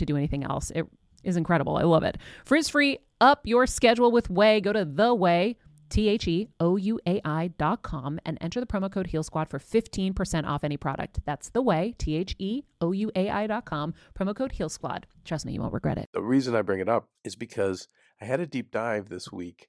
to 0.01 0.05
do 0.05 0.17
anything 0.17 0.43
else. 0.43 0.71
It 0.71 0.85
is 1.23 1.37
incredible. 1.37 1.77
I 1.77 1.83
love 1.83 2.03
it. 2.03 2.17
Frizz 2.45 2.69
free, 2.69 2.99
up 3.19 3.41
your 3.45 3.65
schedule 3.67 4.11
with 4.11 4.29
Ouai. 4.29 4.61
Go 4.61 4.73
to 4.73 4.85
the 4.85 5.15
Ouai. 5.15 5.55
T 5.89 6.07
H 6.07 6.25
E 6.25 6.47
O 6.61 6.77
U 6.77 7.01
A 7.05 7.19
I 7.25 7.49
dot 7.57 7.81
com 7.81 8.17
and 8.25 8.37
enter 8.39 8.61
the 8.61 8.65
promo 8.65 8.89
code 8.89 9.07
Heal 9.07 9.23
Squad 9.23 9.49
for 9.49 9.59
15% 9.59 10.47
off 10.47 10.63
any 10.63 10.77
product. 10.77 11.19
That's 11.25 11.49
the 11.49 11.61
Ouai, 11.61 11.97
T 11.97 12.15
H 12.15 12.33
E 12.39 12.63
O 12.79 12.93
U 12.93 13.11
A 13.13 13.29
I 13.29 13.45
dot 13.45 13.65
com, 13.65 13.93
promo 14.17 14.33
code 14.33 14.53
Heal 14.53 14.69
Squad. 14.69 15.05
Trust 15.25 15.45
me, 15.45 15.51
you 15.51 15.59
won't 15.59 15.73
regret 15.73 15.97
it. 15.97 16.07
The 16.13 16.21
reason 16.21 16.55
I 16.55 16.61
bring 16.61 16.79
it 16.79 16.87
up 16.87 17.09
is 17.25 17.35
because 17.35 17.89
I 18.21 18.25
had 18.25 18.39
a 18.39 18.47
deep 18.47 18.71
dive 18.71 19.09
this 19.09 19.33
week 19.33 19.67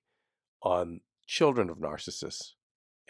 on 0.62 1.00
children 1.26 1.68
of 1.68 1.78
narcissists. 1.78 2.52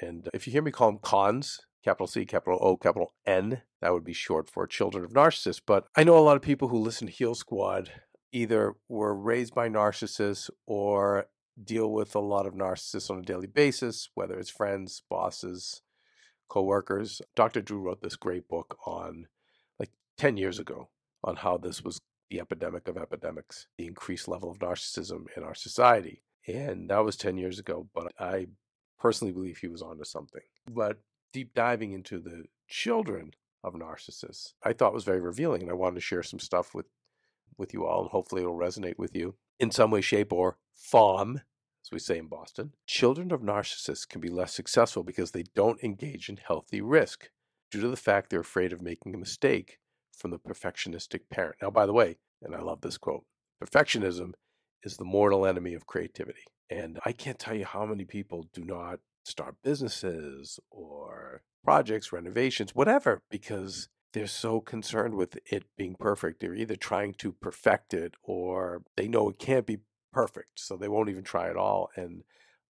And 0.00 0.30
if 0.32 0.46
you 0.46 0.52
hear 0.54 0.62
me 0.62 0.70
call 0.70 0.92
them 0.92 1.00
cons, 1.02 1.60
capital 1.82 2.06
C, 2.06 2.24
capital 2.24 2.58
O, 2.62 2.76
capital 2.76 3.14
N, 3.26 3.62
that 3.80 3.92
would 3.92 4.04
be 4.04 4.12
short 4.12 4.48
for 4.48 4.66
children 4.66 5.04
of 5.04 5.12
narcissists. 5.12 5.60
But 5.64 5.86
I 5.96 6.04
know 6.04 6.16
a 6.16 6.20
lot 6.20 6.36
of 6.36 6.42
people 6.42 6.68
who 6.68 6.78
listen 6.78 7.06
to 7.06 7.12
Heal 7.12 7.34
Squad 7.34 7.90
either 8.32 8.74
were 8.88 9.14
raised 9.14 9.54
by 9.54 9.68
narcissists 9.68 10.50
or 10.66 11.26
deal 11.62 11.92
with 11.92 12.14
a 12.14 12.20
lot 12.20 12.46
of 12.46 12.54
narcissists 12.54 13.10
on 13.10 13.18
a 13.18 13.22
daily 13.22 13.46
basis, 13.46 14.08
whether 14.14 14.38
it's 14.38 14.50
friends, 14.50 15.02
bosses, 15.10 15.82
coworkers. 16.48 17.20
Dr. 17.34 17.60
Drew 17.60 17.80
wrote 17.80 18.02
this 18.02 18.16
great 18.16 18.48
book 18.48 18.78
on 18.86 19.26
like 19.78 19.90
10 20.18 20.36
years 20.36 20.58
ago 20.58 20.88
on 21.24 21.36
how 21.36 21.56
this 21.56 21.82
was 21.82 21.98
the 22.30 22.40
epidemic 22.40 22.88
of 22.88 22.96
epidemics, 22.96 23.66
the 23.76 23.86
increased 23.86 24.28
level 24.28 24.50
of 24.50 24.58
narcissism 24.58 25.26
in 25.36 25.42
our 25.42 25.54
society. 25.54 26.22
And 26.46 26.88
that 26.90 27.04
was 27.04 27.16
10 27.16 27.36
years 27.36 27.58
ago, 27.58 27.88
but 27.94 28.12
I 28.18 28.46
personally 28.98 29.32
believe 29.32 29.58
he 29.58 29.68
was 29.68 29.82
onto 29.82 30.04
something. 30.04 30.42
But 30.70 30.98
deep 31.32 31.54
diving 31.54 31.92
into 31.92 32.18
the 32.18 32.44
children 32.68 33.32
of 33.64 33.74
narcissists, 33.74 34.54
I 34.62 34.72
thought 34.72 34.94
was 34.94 35.04
very 35.04 35.20
revealing, 35.20 35.62
and 35.62 35.70
I 35.70 35.74
wanted 35.74 35.96
to 35.96 36.00
share 36.00 36.22
some 36.22 36.40
stuff 36.40 36.74
with 36.74 36.86
with 37.58 37.74
you 37.74 37.84
all, 37.84 38.02
and 38.02 38.10
hopefully 38.10 38.42
it'll 38.42 38.56
resonate 38.56 38.98
with 38.98 39.14
you 39.14 39.34
in 39.60 39.70
some 39.70 39.90
way, 39.90 40.00
shape, 40.00 40.32
or 40.32 40.56
form, 40.74 41.42
as 41.84 41.90
we 41.92 41.98
say 41.98 42.18
in 42.18 42.26
Boston. 42.26 42.72
Children 42.86 43.30
of 43.30 43.42
narcissists 43.42 44.08
can 44.08 44.20
be 44.20 44.28
less 44.28 44.54
successful 44.54 45.02
because 45.02 45.30
they 45.30 45.44
don't 45.54 45.82
engage 45.82 46.28
in 46.28 46.38
healthy 46.38 46.80
risk 46.80 47.30
due 47.70 47.80
to 47.80 47.88
the 47.88 47.96
fact 47.96 48.30
they're 48.30 48.40
afraid 48.40 48.72
of 48.72 48.82
making 48.82 49.14
a 49.14 49.18
mistake 49.18 49.78
from 50.16 50.30
the 50.30 50.38
perfectionistic 50.38 51.20
parent. 51.30 51.56
Now, 51.60 51.70
by 51.70 51.86
the 51.86 51.92
way, 51.92 52.18
and 52.40 52.54
I 52.54 52.60
love 52.60 52.80
this 52.80 52.98
quote 52.98 53.24
perfectionism 53.62 54.32
is 54.82 54.96
the 54.96 55.04
mortal 55.04 55.46
enemy 55.46 55.74
of 55.74 55.86
creativity. 55.86 56.44
And 56.68 56.98
I 57.04 57.12
can't 57.12 57.38
tell 57.38 57.54
you 57.54 57.64
how 57.64 57.86
many 57.86 58.04
people 58.04 58.48
do 58.52 58.64
not 58.64 58.98
start 59.24 59.56
businesses 59.62 60.58
or 60.70 61.42
projects, 61.64 62.12
renovations, 62.12 62.74
whatever, 62.74 63.22
because 63.30 63.88
they're 64.12 64.26
so 64.26 64.60
concerned 64.60 65.14
with 65.14 65.38
it 65.50 65.64
being 65.76 65.96
perfect. 65.98 66.40
They're 66.40 66.54
either 66.54 66.76
trying 66.76 67.14
to 67.14 67.32
perfect 67.32 67.94
it 67.94 68.14
or 68.22 68.82
they 68.96 69.08
know 69.08 69.28
it 69.30 69.38
can't 69.38 69.66
be 69.66 69.78
perfect, 70.12 70.60
so 70.60 70.76
they 70.76 70.88
won't 70.88 71.08
even 71.08 71.24
try 71.24 71.48
at 71.48 71.56
all. 71.56 71.90
And 71.96 72.24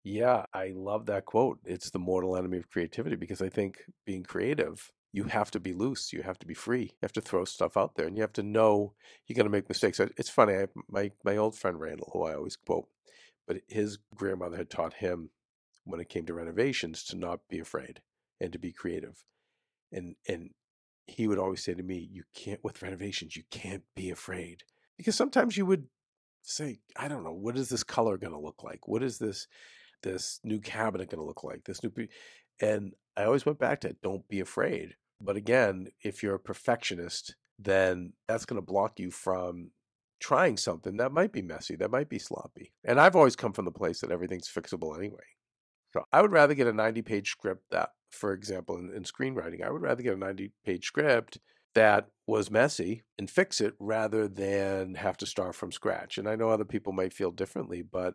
Yeah, 0.05 0.47
I 0.55 0.73
love 0.75 1.07
that 1.07 1.27
quote. 1.27 1.59
It's 1.65 1.91
the 1.91 1.99
mortal 1.99 2.37
enemy 2.37 2.59
of 2.59 2.71
creativity 2.71 3.17
because 3.17 3.43
I 3.43 3.49
think 3.49 3.83
being 4.07 4.23
creative, 4.25 4.91
you 5.13 5.25
have 5.25 5.51
to 5.53 5.61
be 5.61 5.73
loose, 5.75 6.13
you 6.13 6.23
have 6.23 6.39
to 6.41 6.47
be 6.47 6.55
free, 6.55 6.83
you 6.85 6.99
have 7.03 7.13
to 7.15 7.21
throw 7.21 7.45
stuff 7.45 7.77
out 7.77 7.95
there, 7.97 8.07
and 8.07 8.17
you 8.17 8.23
have 8.23 8.33
to 8.35 8.43
know 8.43 8.95
you're 9.27 9.37
going 9.37 9.47
to 9.47 9.51
make 9.51 9.69
mistakes. 9.69 10.01
It's 10.01 10.31
funny, 10.31 10.55
I, 10.55 10.67
my 10.89 11.11
my 11.25 11.37
old 11.37 11.57
friend 11.57 11.81
Randall, 11.81 12.11
who 12.13 12.25
I 12.25 12.35
always 12.35 12.57
quote, 12.57 12.89
but 13.47 13.63
his 13.69 13.99
grandmother 14.15 14.57
had 14.57 14.71
taught 14.71 14.95
him 14.95 15.31
when 15.89 16.01
it 16.01 16.09
came 16.09 16.27
to 16.27 16.35
renovations 16.35 17.03
to 17.05 17.17
not 17.17 17.41
be 17.49 17.59
afraid 17.59 18.01
and 18.41 18.53
to 18.53 18.59
be 18.59 18.73
creative, 18.73 19.25
and 19.93 20.17
and 20.29 20.51
he 21.07 21.27
would 21.27 21.39
always 21.39 21.65
say 21.65 21.75
to 21.75 21.83
me, 21.83 21.99
"You 21.99 22.25
can't 22.35 22.63
with 22.63 22.83
renovations, 22.83 23.37
you 23.37 23.45
can't 23.51 23.85
be 23.97 24.11
afraid," 24.11 24.65
because 24.97 25.17
sometimes 25.17 25.57
you 25.57 25.67
would 25.67 25.89
say, 26.43 26.81
"I 26.97 27.09
don't 27.09 27.25
know, 27.25 27.33
what 27.33 27.57
is 27.57 27.69
this 27.69 27.83
color 27.85 28.19
going 28.19 28.33
to 28.33 28.39
look 28.39 28.63
like? 28.63 28.87
What 28.87 29.03
is 29.03 29.19
this?" 29.19 29.49
this 30.03 30.41
new 30.45 30.61
cabinet 30.61 31.11
going 31.11 31.19
to 31.19 31.27
look 31.27 31.45
like? 31.45 31.65
This 31.65 31.83
new, 31.83 31.91
and 32.61 32.95
I 33.17 33.25
always 33.25 33.47
went 33.47 33.59
back 33.59 33.81
to 33.81 33.89
it, 33.89 34.03
don't 34.03 34.27
be 34.29 34.41
afraid. 34.41 34.97
But 35.21 35.37
again, 35.37 35.89
if 36.03 36.23
you're 36.23 36.37
a 36.37 36.41
perfectionist, 36.41 37.35
then 37.59 38.13
that's 38.29 38.45
going 38.45 38.61
to 38.61 38.67
block 38.67 39.01
you 39.01 39.11
from 39.11 39.73
trying 40.21 40.57
something 40.57 40.97
that 40.97 41.13
might 41.13 41.33
be 41.33 41.43
messy, 41.43 41.77
that 41.77 41.91
might 41.91 42.09
be 42.09 42.19
sloppy. 42.19 42.73
And 42.85 43.01
I've 43.01 43.17
always 43.17 43.37
come 43.37 43.53
from 43.53 43.65
the 43.65 43.73
place 43.73 44.01
that 44.01 44.11
everything's 44.11 44.49
fixable 44.49 44.97
anyway. 44.97 45.25
So 45.93 46.05
I 46.13 46.23
would 46.23 46.33
rather 46.33 46.55
get 46.55 46.67
a 46.67 46.73
90 46.73 47.03
page 47.03 47.31
script 47.31 47.65
that, 47.71 47.91
for 48.11 48.33
example, 48.33 48.77
in, 48.77 48.93
in 48.95 49.05
screenwriting, 49.05 49.63
I 49.65 49.71
would 49.71 49.83
rather 49.83 50.03
get 50.03 50.15
a 50.15 50.19
90 50.19 50.53
page 50.65 50.87
script 50.87 51.39
that 51.75 52.09
was 52.27 52.51
messy 52.51 53.03
and 53.19 53.31
fix 53.31 53.61
it 53.61 53.75
rather 53.79 54.29
than 54.29 54.95
have 54.97 55.17
to 55.19 55.27
start 55.27 55.55
from 55.55 55.73
scratch. 55.73 56.19
And 56.19 56.29
I 56.29 56.37
know 56.37 56.51
other 56.51 56.65
people 56.65 56.93
might 56.93 57.13
feel 57.13 57.31
differently, 57.31 57.83
but 57.83 58.15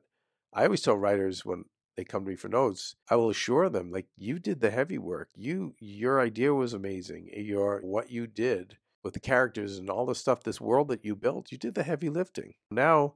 I 0.54 0.66
always 0.66 0.82
tell 0.82 0.98
writers 0.98 1.46
when 1.46 1.66
they 1.96 2.04
come 2.04 2.24
to 2.24 2.30
me 2.30 2.36
for 2.36 2.50
notes, 2.50 2.96
I 3.10 3.16
will 3.16 3.30
assure 3.30 3.70
them 3.70 3.92
like 3.92 4.08
you 4.18 4.40
did 4.40 4.62
the 4.62 4.72
heavy 4.72 4.98
work. 4.98 5.30
You 5.36 5.76
your 5.80 6.20
idea 6.20 6.54
was 6.54 6.74
amazing. 6.74 7.30
Your 7.36 7.80
what 7.82 8.12
you 8.12 8.28
did 8.28 8.78
with 9.04 9.14
the 9.14 9.20
characters 9.20 9.78
and 9.78 9.90
all 9.90 10.06
the 10.06 10.16
stuff, 10.16 10.44
this 10.44 10.62
world 10.62 10.88
that 10.88 11.06
you 11.06 11.16
built, 11.16 11.52
you 11.52 11.58
did 11.58 11.76
the 11.76 11.84
heavy 11.84 12.10
lifting. 12.10 12.54
Now 12.72 13.16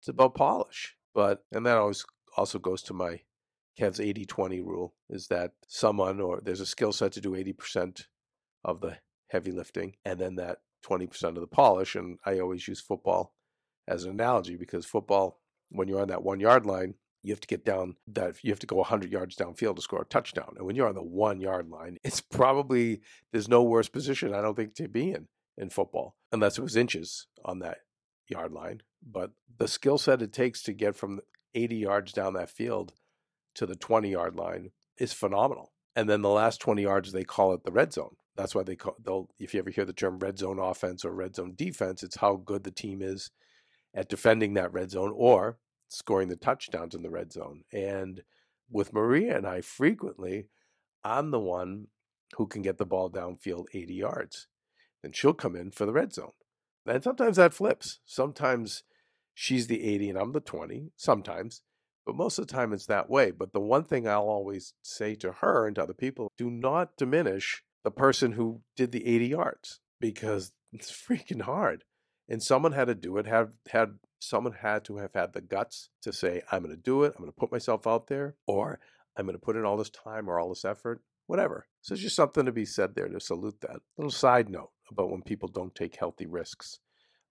it's 0.00 0.08
about 0.08 0.34
polish. 0.34 0.96
But 1.14 1.44
and 1.52 1.64
that 1.66 1.78
always 1.78 2.04
also 2.36 2.58
goes 2.58 2.82
to 2.84 2.94
my 2.94 3.20
Kev's 3.78 3.98
80-20 3.98 4.64
rule 4.64 4.94
is 5.08 5.28
that 5.28 5.52
someone 5.66 6.20
or 6.20 6.40
there's 6.42 6.60
a 6.60 6.66
skill 6.66 6.92
set 6.92 7.12
to 7.12 7.20
do 7.20 7.32
80% 7.32 8.04
of 8.64 8.80
the 8.80 8.98
heavy 9.28 9.50
lifting 9.50 9.96
and 10.04 10.18
then 10.18 10.36
that 10.36 10.58
20% 10.86 11.24
of 11.24 11.34
the 11.36 11.46
polish. 11.46 11.94
And 11.94 12.18
I 12.24 12.38
always 12.38 12.68
use 12.68 12.80
football 12.80 13.34
as 13.88 14.04
an 14.04 14.10
analogy 14.10 14.56
because 14.56 14.86
football, 14.86 15.40
when 15.70 15.88
you're 15.88 16.00
on 16.00 16.08
that 16.08 16.22
one 16.22 16.40
yard 16.40 16.66
line, 16.66 16.94
you 17.22 17.32
have 17.32 17.40
to 17.40 17.48
get 17.48 17.64
down 17.64 17.96
that 18.06 18.36
you 18.42 18.50
have 18.50 18.58
to 18.60 18.66
go 18.66 18.76
100 18.76 19.10
yards 19.10 19.34
downfield 19.34 19.76
to 19.76 19.82
score 19.82 20.02
a 20.02 20.06
touchdown. 20.06 20.54
And 20.56 20.66
when 20.66 20.76
you're 20.76 20.88
on 20.88 20.94
the 20.94 21.02
one 21.02 21.40
yard 21.40 21.70
line, 21.70 21.98
it's 22.04 22.20
probably 22.20 23.00
there's 23.32 23.48
no 23.48 23.62
worse 23.62 23.88
position 23.88 24.34
I 24.34 24.42
don't 24.42 24.54
think 24.54 24.74
to 24.74 24.88
be 24.88 25.10
in 25.10 25.28
in 25.56 25.70
football 25.70 26.16
unless 26.32 26.58
it 26.58 26.62
was 26.62 26.76
inches 26.76 27.26
on 27.44 27.60
that 27.60 27.78
yard 28.28 28.52
line. 28.52 28.82
But 29.02 29.30
the 29.58 29.68
skill 29.68 29.96
set 29.96 30.20
it 30.20 30.32
takes 30.32 30.62
to 30.64 30.74
get 30.74 30.96
from 30.96 31.20
80 31.54 31.76
yards 31.76 32.12
down 32.12 32.34
that 32.34 32.50
field 32.50 32.92
to 33.54 33.66
the 33.66 33.76
20 33.76 34.10
yard 34.10 34.36
line 34.36 34.70
is 34.98 35.12
phenomenal. 35.12 35.72
And 35.96 36.08
then 36.08 36.22
the 36.22 36.28
last 36.28 36.60
20 36.60 36.82
yards 36.82 37.12
they 37.12 37.24
call 37.24 37.52
it 37.54 37.64
the 37.64 37.72
red 37.72 37.92
zone. 37.92 38.16
That's 38.36 38.54
why 38.54 38.64
they 38.64 38.76
call 38.76 38.96
they'll 39.04 39.28
if 39.38 39.54
you 39.54 39.60
ever 39.60 39.70
hear 39.70 39.84
the 39.84 39.92
term 39.92 40.18
red 40.18 40.38
zone 40.38 40.58
offense 40.58 41.04
or 41.04 41.12
red 41.12 41.36
zone 41.36 41.54
defense, 41.56 42.02
it's 42.02 42.16
how 42.16 42.36
good 42.36 42.64
the 42.64 42.70
team 42.70 43.00
is 43.00 43.30
at 43.94 44.08
defending 44.08 44.54
that 44.54 44.72
red 44.72 44.90
zone 44.90 45.12
or 45.14 45.58
scoring 45.88 46.28
the 46.28 46.36
touchdowns 46.36 46.94
in 46.94 47.02
the 47.02 47.10
red 47.10 47.32
zone. 47.32 47.62
And 47.72 48.22
with 48.70 48.92
Maria 48.92 49.36
and 49.36 49.46
I, 49.46 49.60
frequently, 49.60 50.48
I'm 51.04 51.30
the 51.30 51.40
one 51.40 51.88
who 52.36 52.46
can 52.46 52.62
get 52.62 52.78
the 52.78 52.86
ball 52.86 53.10
downfield 53.10 53.66
80 53.72 53.94
yards. 53.94 54.48
And 55.02 55.14
she'll 55.14 55.34
come 55.34 55.54
in 55.54 55.70
for 55.70 55.86
the 55.86 55.92
red 55.92 56.12
zone. 56.12 56.32
And 56.86 57.02
sometimes 57.02 57.36
that 57.36 57.54
flips. 57.54 58.00
Sometimes 58.04 58.82
she's 59.34 59.66
the 59.66 59.84
80 59.84 60.10
and 60.10 60.18
I'm 60.18 60.32
the 60.32 60.40
20, 60.40 60.90
sometimes. 60.96 61.62
But 62.06 62.16
most 62.16 62.38
of 62.38 62.46
the 62.46 62.52
time 62.52 62.72
it's 62.72 62.86
that 62.86 63.08
way. 63.08 63.30
But 63.30 63.52
the 63.52 63.60
one 63.60 63.84
thing 63.84 64.06
I'll 64.06 64.28
always 64.28 64.74
say 64.82 65.14
to 65.16 65.32
her 65.32 65.66
and 65.66 65.76
to 65.76 65.82
other 65.82 65.94
people 65.94 66.30
do 66.36 66.50
not 66.50 66.96
diminish 66.96 67.62
the 67.82 67.90
person 67.90 68.32
who 68.32 68.62
did 68.76 68.92
the 68.92 69.06
80 69.06 69.26
yards 69.26 69.80
because 70.00 70.52
it's 70.72 70.90
freaking 70.90 71.42
hard. 71.42 71.84
And 72.28 72.42
someone 72.42 72.72
had 72.72 72.86
to 72.86 72.94
do 72.94 73.18
it, 73.18 73.26
have 73.26 73.50
had 73.68 73.98
someone 74.18 74.54
had 74.54 74.84
to 74.86 74.96
have 74.96 75.12
had 75.14 75.34
the 75.34 75.42
guts 75.42 75.90
to 76.02 76.12
say, 76.12 76.42
I'm 76.50 76.62
going 76.62 76.74
to 76.74 76.82
do 76.82 77.02
it. 77.04 77.12
I'm 77.14 77.22
going 77.22 77.30
to 77.30 77.38
put 77.38 77.52
myself 77.52 77.86
out 77.86 78.06
there, 78.06 78.36
or 78.46 78.78
I'm 79.16 79.26
going 79.26 79.36
to 79.36 79.44
put 79.44 79.56
in 79.56 79.64
all 79.64 79.76
this 79.76 79.90
time 79.90 80.28
or 80.28 80.40
all 80.40 80.48
this 80.48 80.64
effort, 80.64 81.02
whatever. 81.26 81.66
So 81.82 81.94
there's 81.94 82.02
just 82.02 82.16
something 82.16 82.46
to 82.46 82.52
be 82.52 82.64
said 82.64 82.94
there 82.94 83.08
to 83.08 83.20
salute 83.20 83.60
that. 83.60 83.80
Little 83.98 84.10
side 84.10 84.48
note 84.48 84.70
about 84.90 85.10
when 85.10 85.22
people 85.22 85.48
don't 85.48 85.74
take 85.74 85.96
healthy 85.96 86.26
risks. 86.26 86.78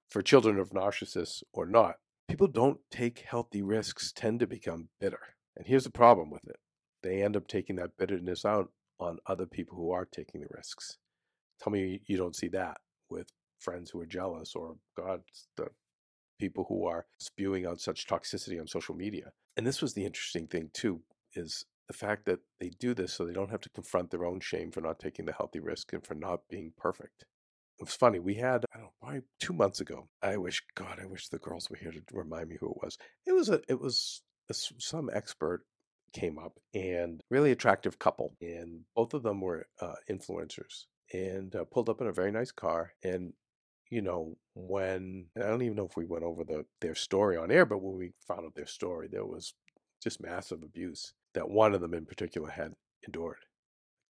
For 0.10 0.22
children 0.22 0.60
of 0.60 0.70
narcissists 0.70 1.42
or 1.54 1.66
not, 1.66 1.96
people 2.28 2.48
don't 2.48 2.80
take 2.92 3.20
healthy 3.20 3.62
risks 3.62 4.12
tend 4.12 4.40
to 4.40 4.48
become 4.48 4.90
bitter. 5.00 5.20
And 5.56 5.68
here's 5.68 5.84
the 5.84 5.92
problem 5.92 6.30
with 6.30 6.48
it 6.48 6.58
they 7.04 7.22
end 7.22 7.36
up 7.36 7.48
taking 7.48 7.76
that 7.76 7.98
bitterness 7.98 8.46
out 8.46 8.72
on 9.00 9.20
other 9.28 9.46
people 9.46 9.78
who 9.78 9.92
are 9.92 10.06
taking 10.06 10.42
the 10.42 10.48
risks. 10.50 10.98
Tell 11.62 11.72
me 11.72 12.02
you 12.06 12.18
don't 12.18 12.36
see 12.36 12.48
that 12.50 12.78
with 13.10 13.28
friends 13.60 13.92
who 13.92 14.00
are 14.00 14.06
jealous 14.06 14.56
or 14.56 14.76
God, 14.98 15.22
the 15.58 15.68
people 16.40 16.66
who 16.70 16.86
are 16.86 17.06
spewing 17.20 17.66
out 17.66 17.80
such 17.80 18.08
toxicity 18.08 18.60
on 18.60 18.68
social 18.68 18.96
media. 18.96 19.32
And 19.56 19.68
this 19.68 19.82
was 19.82 19.94
the 19.94 20.06
interesting 20.06 20.48
thing 20.48 20.70
too, 20.74 21.02
is 21.36 21.66
the 21.88 21.94
fact 21.94 22.26
that 22.26 22.40
they 22.60 22.70
do 22.80 22.94
this 22.94 23.14
so 23.14 23.26
they 23.26 23.34
don't 23.34 23.52
have 23.52 23.62
to 23.62 23.70
confront 23.70 24.12
their 24.12 24.26
own 24.26 24.40
shame 24.40 24.72
for 24.72 24.82
not 24.82 25.00
taking 25.00 25.26
the 25.26 25.34
healthy 25.34 25.60
risk 25.60 25.94
and 25.94 26.06
for 26.06 26.16
not 26.16 26.42
being 26.50 26.72
perfect. 26.78 27.26
It 27.84 27.88
was 27.88 27.96
funny. 27.96 28.20
We 28.20 28.36
had, 28.36 28.64
I 28.74 28.78
don't 28.78 28.86
know, 28.86 28.94
probably 29.02 29.22
two 29.42 29.52
months 29.52 29.82
ago. 29.82 30.08
I 30.22 30.38
wish, 30.38 30.64
God, 30.74 31.00
I 31.02 31.06
wish 31.06 31.28
the 31.28 31.38
girls 31.38 31.70
were 31.70 31.76
here 31.76 31.92
to 31.92 32.02
remind 32.14 32.48
me 32.48 32.56
who 32.58 32.70
it 32.70 32.78
was. 32.82 32.98
It 33.26 33.34
was 33.34 33.50
a, 33.50 33.60
it 33.68 33.78
was 33.78 34.22
a, 34.50 34.54
some 34.54 35.10
expert 35.12 35.66
came 36.14 36.40
up 36.40 36.60
and 36.74 37.22
really 37.30 37.52
attractive 37.52 38.00
couple, 38.00 38.38
and 38.40 38.86
both 38.96 39.14
of 39.14 39.24
them 39.24 39.42
were 39.42 39.66
uh, 39.82 39.96
influencers 40.10 40.86
and 41.12 41.54
uh, 41.58 41.66
pulled 41.66 41.90
up 41.90 42.00
in 42.00 42.08
a 42.08 42.14
very 42.14 42.32
nice 42.32 42.54
car. 42.54 42.94
And 43.04 43.34
you 43.90 44.02
know, 44.02 44.38
when 44.54 45.26
I 45.36 45.42
don't 45.42 45.62
even 45.62 45.76
know 45.76 45.86
if 45.86 45.98
we 45.98 46.06
went 46.06 46.24
over 46.24 46.46
the 46.46 46.66
their 46.80 46.96
story 46.96 47.36
on 47.36 47.52
air, 47.52 47.66
but 47.66 47.80
when 47.82 47.98
we 47.98 48.14
found 48.26 48.46
out 48.46 48.56
their 48.56 48.66
story, 48.66 49.10
there 49.12 49.26
was 49.26 49.56
just 50.02 50.22
massive 50.22 50.64
abuse 50.64 51.12
that 51.34 51.50
one 51.50 51.74
of 51.74 51.82
them 51.82 51.94
in 51.94 52.06
particular 52.06 52.50
had 52.50 52.76
endured. 53.06 53.44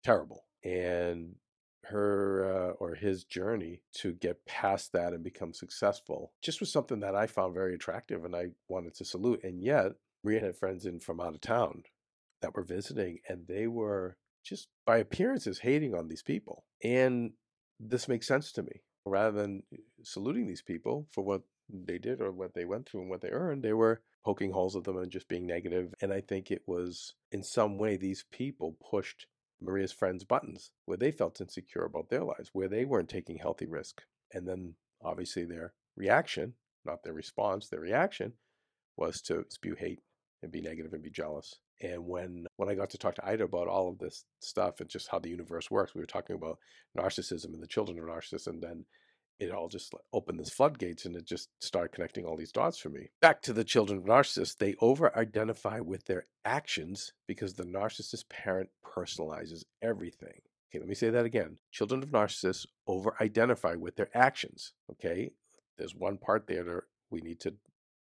Terrible. 0.05 0.45
And 0.63 1.37
her 1.87 2.45
uh, 2.45 2.73
or 2.73 2.95
his 2.95 3.25
journey 3.25 3.83
to 3.95 4.13
get 4.13 4.47
past 4.47 4.93
that 4.93 5.13
and 5.13 5.25
become 5.25 5.53
successful 5.53 6.33
just 6.41 6.61
was 6.61 6.71
something 6.71 7.01
that 7.01 7.17
I 7.17 7.27
found 7.27 7.55
very 7.55 7.75
attractive 7.75 8.25
and 8.25 8.37
I 8.37 8.49
wanted 8.69 8.95
to 8.97 9.05
salute. 9.05 9.43
And 9.43 9.61
yet, 9.61 9.93
we 10.23 10.37
had 10.37 10.57
friends 10.57 10.87
in 10.87 11.01
from 11.01 11.21
out 11.21 11.35
of 11.35 11.41
town 11.41 11.83
that 12.41 12.55
were 12.55 12.63
visiting, 12.63 13.19
and 13.29 13.47
they 13.47 13.67
were 13.67 14.17
just 14.45 14.69
by 14.87 14.99
appearances 14.99 15.61
hating 15.61 15.95
on 15.95 16.09
these 16.09 16.23
people. 16.23 16.65
And 16.83 17.33
this 17.81 18.09
makes 18.09 18.27
sense 18.27 18.53
to 18.53 18.63
me 18.63 18.83
rather 19.05 19.41
than 19.41 19.63
uh, 19.73 19.79
saluting 20.03 20.47
these 20.47 20.63
people 20.63 21.07
for 21.11 21.23
what 21.23 21.43
they 21.69 21.99
did 21.99 22.21
or 22.21 22.31
what 22.31 22.55
they 22.55 22.65
went 22.65 22.89
through 22.89 23.01
and 23.01 23.11
what 23.11 23.21
they 23.21 23.31
earned, 23.31 23.63
they 23.63 23.73
were 23.73 24.03
poking 24.25 24.53
holes 24.53 24.77
at 24.77 24.85
them 24.85 24.97
and 24.97 25.11
just 25.11 25.29
being 25.29 25.47
negative. 25.47 25.95
And 26.01 26.13
I 26.13 26.21
think 26.21 26.51
it 26.51 26.63
was 26.67 27.15
in 27.31 27.43
some 27.43 27.79
way 27.79 27.97
these 27.97 28.25
people 28.31 28.77
pushed 28.91 29.27
Maria's 29.63 29.93
friends' 29.93 30.25
buttons 30.25 30.73
where 30.87 30.99
they 30.99 31.11
felt 31.11 31.41
insecure 31.41 31.85
about 31.85 32.09
their 32.11 32.25
lives, 32.25 32.51
where 32.53 32.69
they 32.69 32.85
weren't 32.85 33.09
taking 33.09 33.39
healthy 33.39 33.67
risk. 33.67 34.03
And 34.35 34.47
then 34.47 34.75
obviously 35.03 35.45
their 35.45 35.73
reaction, 35.97 36.55
not 36.85 37.03
their 37.03 37.13
response, 37.13 37.69
their 37.69 37.81
reaction 37.81 38.33
was 38.97 39.21
to 39.23 39.45
spew 39.49 39.75
hate 39.75 40.01
and 40.43 40.53
be 40.53 40.61
negative 40.61 40.93
and 40.93 41.03
be 41.03 41.11
jealous. 41.11 41.59
And 41.81 42.07
when 42.07 42.47
when 42.57 42.69
I 42.69 42.75
got 42.75 42.91
to 42.91 42.99
talk 42.99 43.15
to 43.17 43.27
Ida 43.27 43.45
about 43.45 43.69
all 43.69 43.89
of 43.89 43.99
this 43.99 44.25
stuff 44.41 44.81
and 44.81 44.89
just 44.89 45.09
how 45.09 45.19
the 45.19 45.31
universe 45.31 45.71
works, 45.71 45.95
we 45.95 46.01
were 46.01 46.07
talking 46.07 46.37
about 46.37 46.59
narcissism 46.97 47.55
and 47.55 47.63
the 47.63 47.67
children 47.67 47.99
of 47.99 48.05
narcissists, 48.05 48.47
and 48.47 48.63
then 48.63 48.85
it 49.43 49.53
all 49.53 49.69
just 49.69 49.95
opened 50.13 50.39
this 50.39 50.51
floodgates 50.51 51.05
and 51.05 51.17
it 51.17 51.27
just 51.27 51.49
started 51.61 51.93
connecting 51.93 52.25
all 52.25 52.37
these 52.37 52.53
dots 52.53 52.79
for 52.79 52.89
me. 52.89 53.11
Back 53.21 53.43
to 53.43 53.53
the 53.53 53.65
children 53.65 53.99
of 53.99 54.05
narcissists, 54.05 54.57
they 54.57 54.75
over 54.81 55.17
identify 55.17 55.81
with 55.81 56.05
their 56.07 56.27
actions 56.45 57.13
because 57.27 57.55
the 57.55 57.65
narcissist 57.65 58.29
parent 58.29 58.71
personalizes 58.85 59.65
everything. 59.83 60.41
Okay, 60.71 60.79
let 60.79 60.89
me 60.89 60.95
say 60.95 61.11
that 61.11 61.27
again. 61.27 61.59
Children 61.71 62.03
of 62.03 62.11
narcissists 62.11 62.67
over 62.87 63.15
identify 63.21 63.75
with 63.75 63.97
their 63.97 64.09
actions. 64.17 64.73
Okay, 64.91 65.33
there's 65.77 65.95
one 65.95 66.17
part 66.17 66.47
there 66.47 66.65
that 66.65 66.83
we 67.11 67.21
need 67.21 67.41
to 67.41 67.55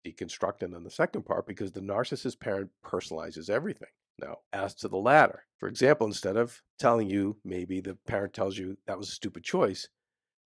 deconstruct. 0.05 0.61
And 0.61 0.73
then 0.73 0.83
the 0.83 0.91
second 0.91 1.23
part, 1.23 1.47
because 1.47 1.71
the 1.71 1.81
narcissist 1.81 2.39
parent 2.39 2.71
personalizes 2.85 3.49
everything. 3.49 3.89
Now, 4.21 4.39
as 4.51 4.75
to 4.75 4.89
the 4.89 4.97
latter, 4.97 5.45
for 5.57 5.69
example, 5.69 6.05
instead 6.05 6.35
of 6.35 6.61
telling 6.77 7.09
you, 7.09 7.37
maybe 7.45 7.79
the 7.79 7.95
parent 8.07 8.33
tells 8.33 8.57
you 8.57 8.77
that 8.85 8.97
was 8.97 9.07
a 9.07 9.13
stupid 9.13 9.43
choice, 9.43 9.87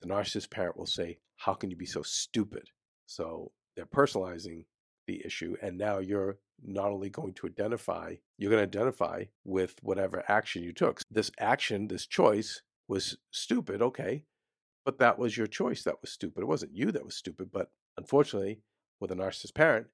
the 0.01 0.07
narcissist 0.07 0.49
parent 0.49 0.77
will 0.77 0.85
say, 0.85 1.19
How 1.37 1.53
can 1.53 1.69
you 1.69 1.77
be 1.77 1.85
so 1.85 2.01
stupid? 2.03 2.69
So 3.05 3.51
they're 3.75 3.85
personalizing 3.85 4.65
the 5.07 5.21
issue, 5.25 5.55
and 5.61 5.77
now 5.77 5.99
you're 5.99 6.37
not 6.63 6.89
only 6.89 7.09
going 7.09 7.33
to 7.33 7.47
identify, 7.47 8.15
you're 8.37 8.51
going 8.51 8.69
to 8.69 8.79
identify 8.79 9.25
with 9.43 9.75
whatever 9.81 10.23
action 10.27 10.63
you 10.63 10.73
took. 10.73 11.01
This 11.11 11.31
action, 11.39 11.87
this 11.87 12.07
choice 12.07 12.61
was 12.87 13.17
stupid, 13.31 13.81
okay, 13.81 14.23
but 14.85 14.99
that 14.99 15.19
was 15.19 15.35
your 15.35 15.47
choice 15.47 15.83
that 15.83 16.01
was 16.01 16.11
stupid. 16.11 16.41
It 16.41 16.47
wasn't 16.47 16.75
you 16.75 16.91
that 16.91 17.05
was 17.05 17.15
stupid, 17.15 17.49
but 17.51 17.69
unfortunately, 17.97 18.61
with 18.99 19.11
a 19.11 19.15
narcissist 19.15 19.55
parent, 19.55 19.87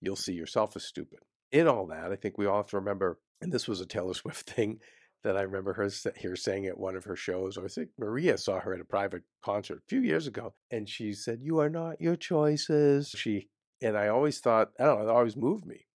you'll 0.00 0.16
see 0.16 0.34
yourself 0.34 0.76
as 0.76 0.84
stupid. 0.84 1.20
In 1.50 1.66
all 1.68 1.86
that, 1.86 2.12
I 2.12 2.16
think 2.16 2.36
we 2.36 2.46
all 2.46 2.58
have 2.58 2.70
to 2.70 2.76
remember, 2.76 3.18
and 3.40 3.52
this 3.52 3.68
was 3.68 3.80
a 3.80 3.86
Taylor 3.86 4.14
Swift 4.14 4.48
thing 4.50 4.80
that 5.24 5.36
I 5.36 5.42
remember 5.42 5.72
her 5.72 5.90
here 6.16 6.36
saying 6.36 6.66
at 6.66 6.78
one 6.78 6.96
of 6.96 7.04
her 7.04 7.16
shows, 7.16 7.56
or 7.56 7.64
I 7.64 7.68
think 7.68 7.90
Maria 7.98 8.38
saw 8.38 8.60
her 8.60 8.74
at 8.74 8.80
a 8.80 8.84
private 8.84 9.22
concert 9.42 9.78
a 9.78 9.88
few 9.88 10.00
years 10.00 10.26
ago, 10.26 10.54
and 10.70 10.88
she 10.88 11.12
said, 11.12 11.40
"You 11.42 11.58
are 11.58 11.70
not 11.70 12.00
your 12.00 12.16
choices." 12.16 13.08
She 13.08 13.48
and 13.82 13.98
I 13.98 14.08
always 14.08 14.38
thought, 14.40 14.70
I 14.78 14.84
don't 14.84 14.98
know, 15.00 15.08
it 15.08 15.10
always 15.10 15.36
moved 15.36 15.66
me. 15.66 15.86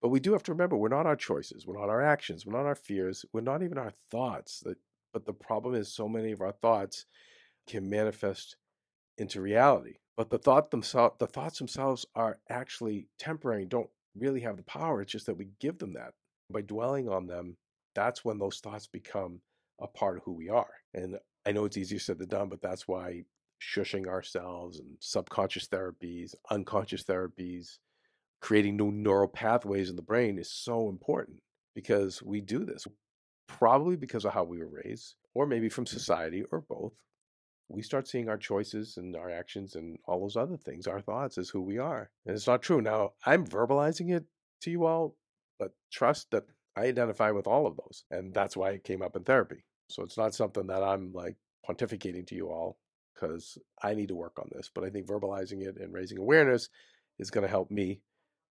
But 0.00 0.08
we 0.08 0.20
do 0.20 0.32
have 0.32 0.42
to 0.44 0.52
remember, 0.52 0.76
we're 0.76 0.88
not 0.88 1.06
our 1.06 1.16
choices, 1.16 1.66
we're 1.66 1.78
not 1.78 1.88
our 1.88 2.02
actions, 2.02 2.46
we're 2.46 2.56
not 2.56 2.66
our 2.66 2.74
fears, 2.74 3.24
we're 3.32 3.40
not 3.40 3.62
even 3.62 3.78
our 3.78 3.92
thoughts. 4.10 4.62
But 5.12 5.24
the 5.24 5.32
problem 5.32 5.74
is, 5.74 5.92
so 5.94 6.08
many 6.08 6.32
of 6.32 6.40
our 6.40 6.52
thoughts 6.52 7.06
can 7.66 7.88
manifest 7.88 8.56
into 9.18 9.40
reality. 9.40 9.94
But 10.16 10.30
the 10.30 10.38
thought 10.38 10.70
themselves, 10.70 11.16
the 11.18 11.26
thoughts 11.26 11.58
themselves 11.58 12.06
are 12.14 12.38
actually 12.48 13.08
temporary, 13.18 13.64
don't 13.64 13.90
really 14.14 14.40
have 14.40 14.56
the 14.56 14.62
power. 14.62 15.02
It's 15.02 15.12
just 15.12 15.26
that 15.26 15.38
we 15.38 15.48
give 15.58 15.78
them 15.78 15.94
that 15.94 16.14
by 16.50 16.60
dwelling 16.60 17.08
on 17.08 17.26
them 17.26 17.56
that's 17.94 18.24
when 18.24 18.38
those 18.38 18.58
thoughts 18.58 18.86
become 18.86 19.40
a 19.80 19.86
part 19.86 20.16
of 20.16 20.22
who 20.24 20.32
we 20.32 20.48
are. 20.48 20.70
And 20.94 21.16
I 21.46 21.52
know 21.52 21.64
it's 21.64 21.76
easier 21.76 21.98
said 21.98 22.18
than 22.18 22.28
done, 22.28 22.48
but 22.48 22.62
that's 22.62 22.88
why 22.88 23.24
shushing 23.60 24.06
ourselves 24.06 24.78
and 24.78 24.96
subconscious 25.00 25.68
therapies, 25.68 26.34
unconscious 26.50 27.04
therapies, 27.04 27.78
creating 28.40 28.76
new 28.76 28.90
neural 28.92 29.28
pathways 29.28 29.90
in 29.90 29.96
the 29.96 30.02
brain 30.02 30.38
is 30.38 30.50
so 30.50 30.88
important 30.88 31.38
because 31.74 32.22
we 32.22 32.40
do 32.40 32.64
this 32.64 32.86
probably 33.46 33.96
because 33.96 34.24
of 34.24 34.32
how 34.32 34.44
we 34.44 34.58
were 34.58 34.80
raised, 34.84 35.14
or 35.34 35.46
maybe 35.46 35.68
from 35.68 35.86
society, 35.86 36.44
or 36.50 36.60
both. 36.60 36.92
We 37.68 37.82
start 37.82 38.08
seeing 38.08 38.28
our 38.28 38.36
choices 38.36 38.96
and 38.96 39.16
our 39.16 39.30
actions 39.30 39.74
and 39.74 39.98
all 40.06 40.20
those 40.20 40.36
other 40.36 40.56
things, 40.56 40.86
our 40.86 41.00
thoughts, 41.00 41.38
as 41.38 41.48
who 41.48 41.62
we 41.62 41.78
are. 41.78 42.10
And 42.26 42.36
it's 42.36 42.46
not 42.46 42.62
true. 42.62 42.80
Now, 42.80 43.12
I'm 43.24 43.46
verbalizing 43.46 44.14
it 44.14 44.24
to 44.62 44.70
you 44.70 44.84
all, 44.84 45.16
but 45.58 45.72
trust 45.92 46.30
that 46.30 46.44
I 46.76 46.82
identify 46.82 47.30
with 47.30 47.46
all 47.46 47.66
of 47.66 47.76
those. 47.76 48.04
And 48.10 48.32
that's 48.34 48.56
why 48.56 48.70
it 48.70 48.84
came 48.84 49.02
up 49.02 49.16
in 49.16 49.24
therapy. 49.24 49.64
So 49.88 50.02
it's 50.02 50.18
not 50.18 50.34
something 50.34 50.66
that 50.68 50.82
I'm 50.82 51.12
like 51.12 51.36
pontificating 51.68 52.26
to 52.28 52.34
you 52.34 52.48
all 52.48 52.78
because 53.14 53.58
I 53.82 53.94
need 53.94 54.08
to 54.08 54.16
work 54.16 54.38
on 54.38 54.48
this. 54.52 54.70
But 54.74 54.84
I 54.84 54.90
think 54.90 55.06
verbalizing 55.06 55.62
it 55.62 55.76
and 55.78 55.92
raising 55.92 56.18
awareness 56.18 56.68
is 57.18 57.30
going 57.30 57.42
to 57.42 57.50
help 57.50 57.70
me. 57.70 58.00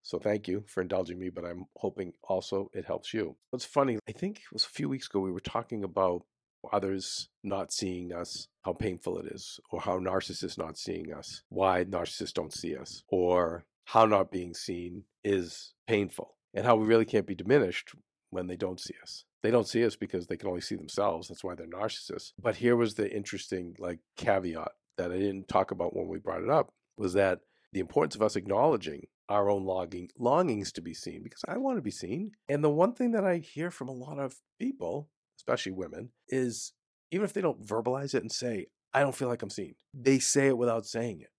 So 0.02 0.18
thank 0.18 0.48
you 0.48 0.64
for 0.66 0.82
indulging 0.82 1.18
me, 1.18 1.30
but 1.30 1.44
I'm 1.44 1.64
hoping 1.76 2.12
also 2.22 2.70
it 2.74 2.84
helps 2.84 3.14
you. 3.14 3.36
It's 3.52 3.64
funny, 3.64 3.98
I 4.08 4.12
think 4.12 4.38
it 4.38 4.52
was 4.52 4.64
a 4.64 4.68
few 4.68 4.88
weeks 4.88 5.06
ago 5.06 5.20
we 5.20 5.32
were 5.32 5.40
talking 5.40 5.82
about 5.82 6.24
others 6.72 7.28
not 7.42 7.72
seeing 7.72 8.12
us, 8.12 8.48
how 8.62 8.72
painful 8.72 9.18
it 9.18 9.26
is, 9.32 9.60
or 9.70 9.80
how 9.80 9.98
narcissists 9.98 10.58
not 10.58 10.78
seeing 10.78 11.12
us, 11.12 11.42
why 11.48 11.84
narcissists 11.84 12.34
don't 12.34 12.52
see 12.52 12.76
us, 12.76 13.02
or 13.08 13.64
how 13.86 14.04
not 14.06 14.30
being 14.30 14.54
seen 14.54 15.04
is 15.22 15.72
painful, 15.86 16.36
and 16.54 16.66
how 16.66 16.76
we 16.76 16.86
really 16.86 17.04
can't 17.04 17.26
be 17.26 17.34
diminished 17.34 17.94
when 18.34 18.48
they 18.48 18.56
don't 18.56 18.80
see 18.80 18.94
us. 19.02 19.24
They 19.42 19.50
don't 19.50 19.68
see 19.68 19.84
us 19.84 19.96
because 19.96 20.26
they 20.26 20.36
can 20.36 20.48
only 20.48 20.60
see 20.60 20.74
themselves. 20.74 21.28
That's 21.28 21.44
why 21.44 21.54
they're 21.54 21.66
narcissists. 21.66 22.32
But 22.40 22.56
here 22.56 22.76
was 22.76 22.94
the 22.94 23.10
interesting 23.10 23.76
like 23.78 24.00
caveat 24.16 24.72
that 24.98 25.12
I 25.12 25.18
didn't 25.18 25.48
talk 25.48 25.70
about 25.70 25.94
when 25.94 26.08
we 26.08 26.18
brought 26.18 26.42
it 26.42 26.50
up 26.50 26.72
was 26.96 27.14
that 27.14 27.40
the 27.72 27.80
importance 27.80 28.14
of 28.14 28.22
us 28.22 28.36
acknowledging 28.36 29.06
our 29.28 29.50
own 29.50 29.64
longing 29.64 30.08
longings 30.18 30.72
to 30.72 30.82
be 30.82 30.94
seen 30.94 31.22
because 31.22 31.42
I 31.48 31.58
want 31.58 31.78
to 31.78 31.82
be 31.82 31.90
seen. 31.90 32.32
And 32.48 32.62
the 32.62 32.70
one 32.70 32.92
thing 32.92 33.12
that 33.12 33.24
I 33.24 33.38
hear 33.38 33.70
from 33.70 33.88
a 33.88 33.92
lot 33.92 34.18
of 34.18 34.36
people, 34.58 35.08
especially 35.38 35.72
women, 35.72 36.10
is 36.28 36.72
even 37.10 37.24
if 37.24 37.32
they 37.32 37.40
don't 37.40 37.64
verbalize 37.64 38.14
it 38.14 38.22
and 38.22 38.32
say, 38.32 38.66
I 38.92 39.00
don't 39.00 39.14
feel 39.14 39.28
like 39.28 39.42
I'm 39.42 39.50
seen, 39.50 39.74
they 39.92 40.18
say 40.18 40.48
it 40.48 40.58
without 40.58 40.86
saying 40.86 41.20
it. 41.20 41.30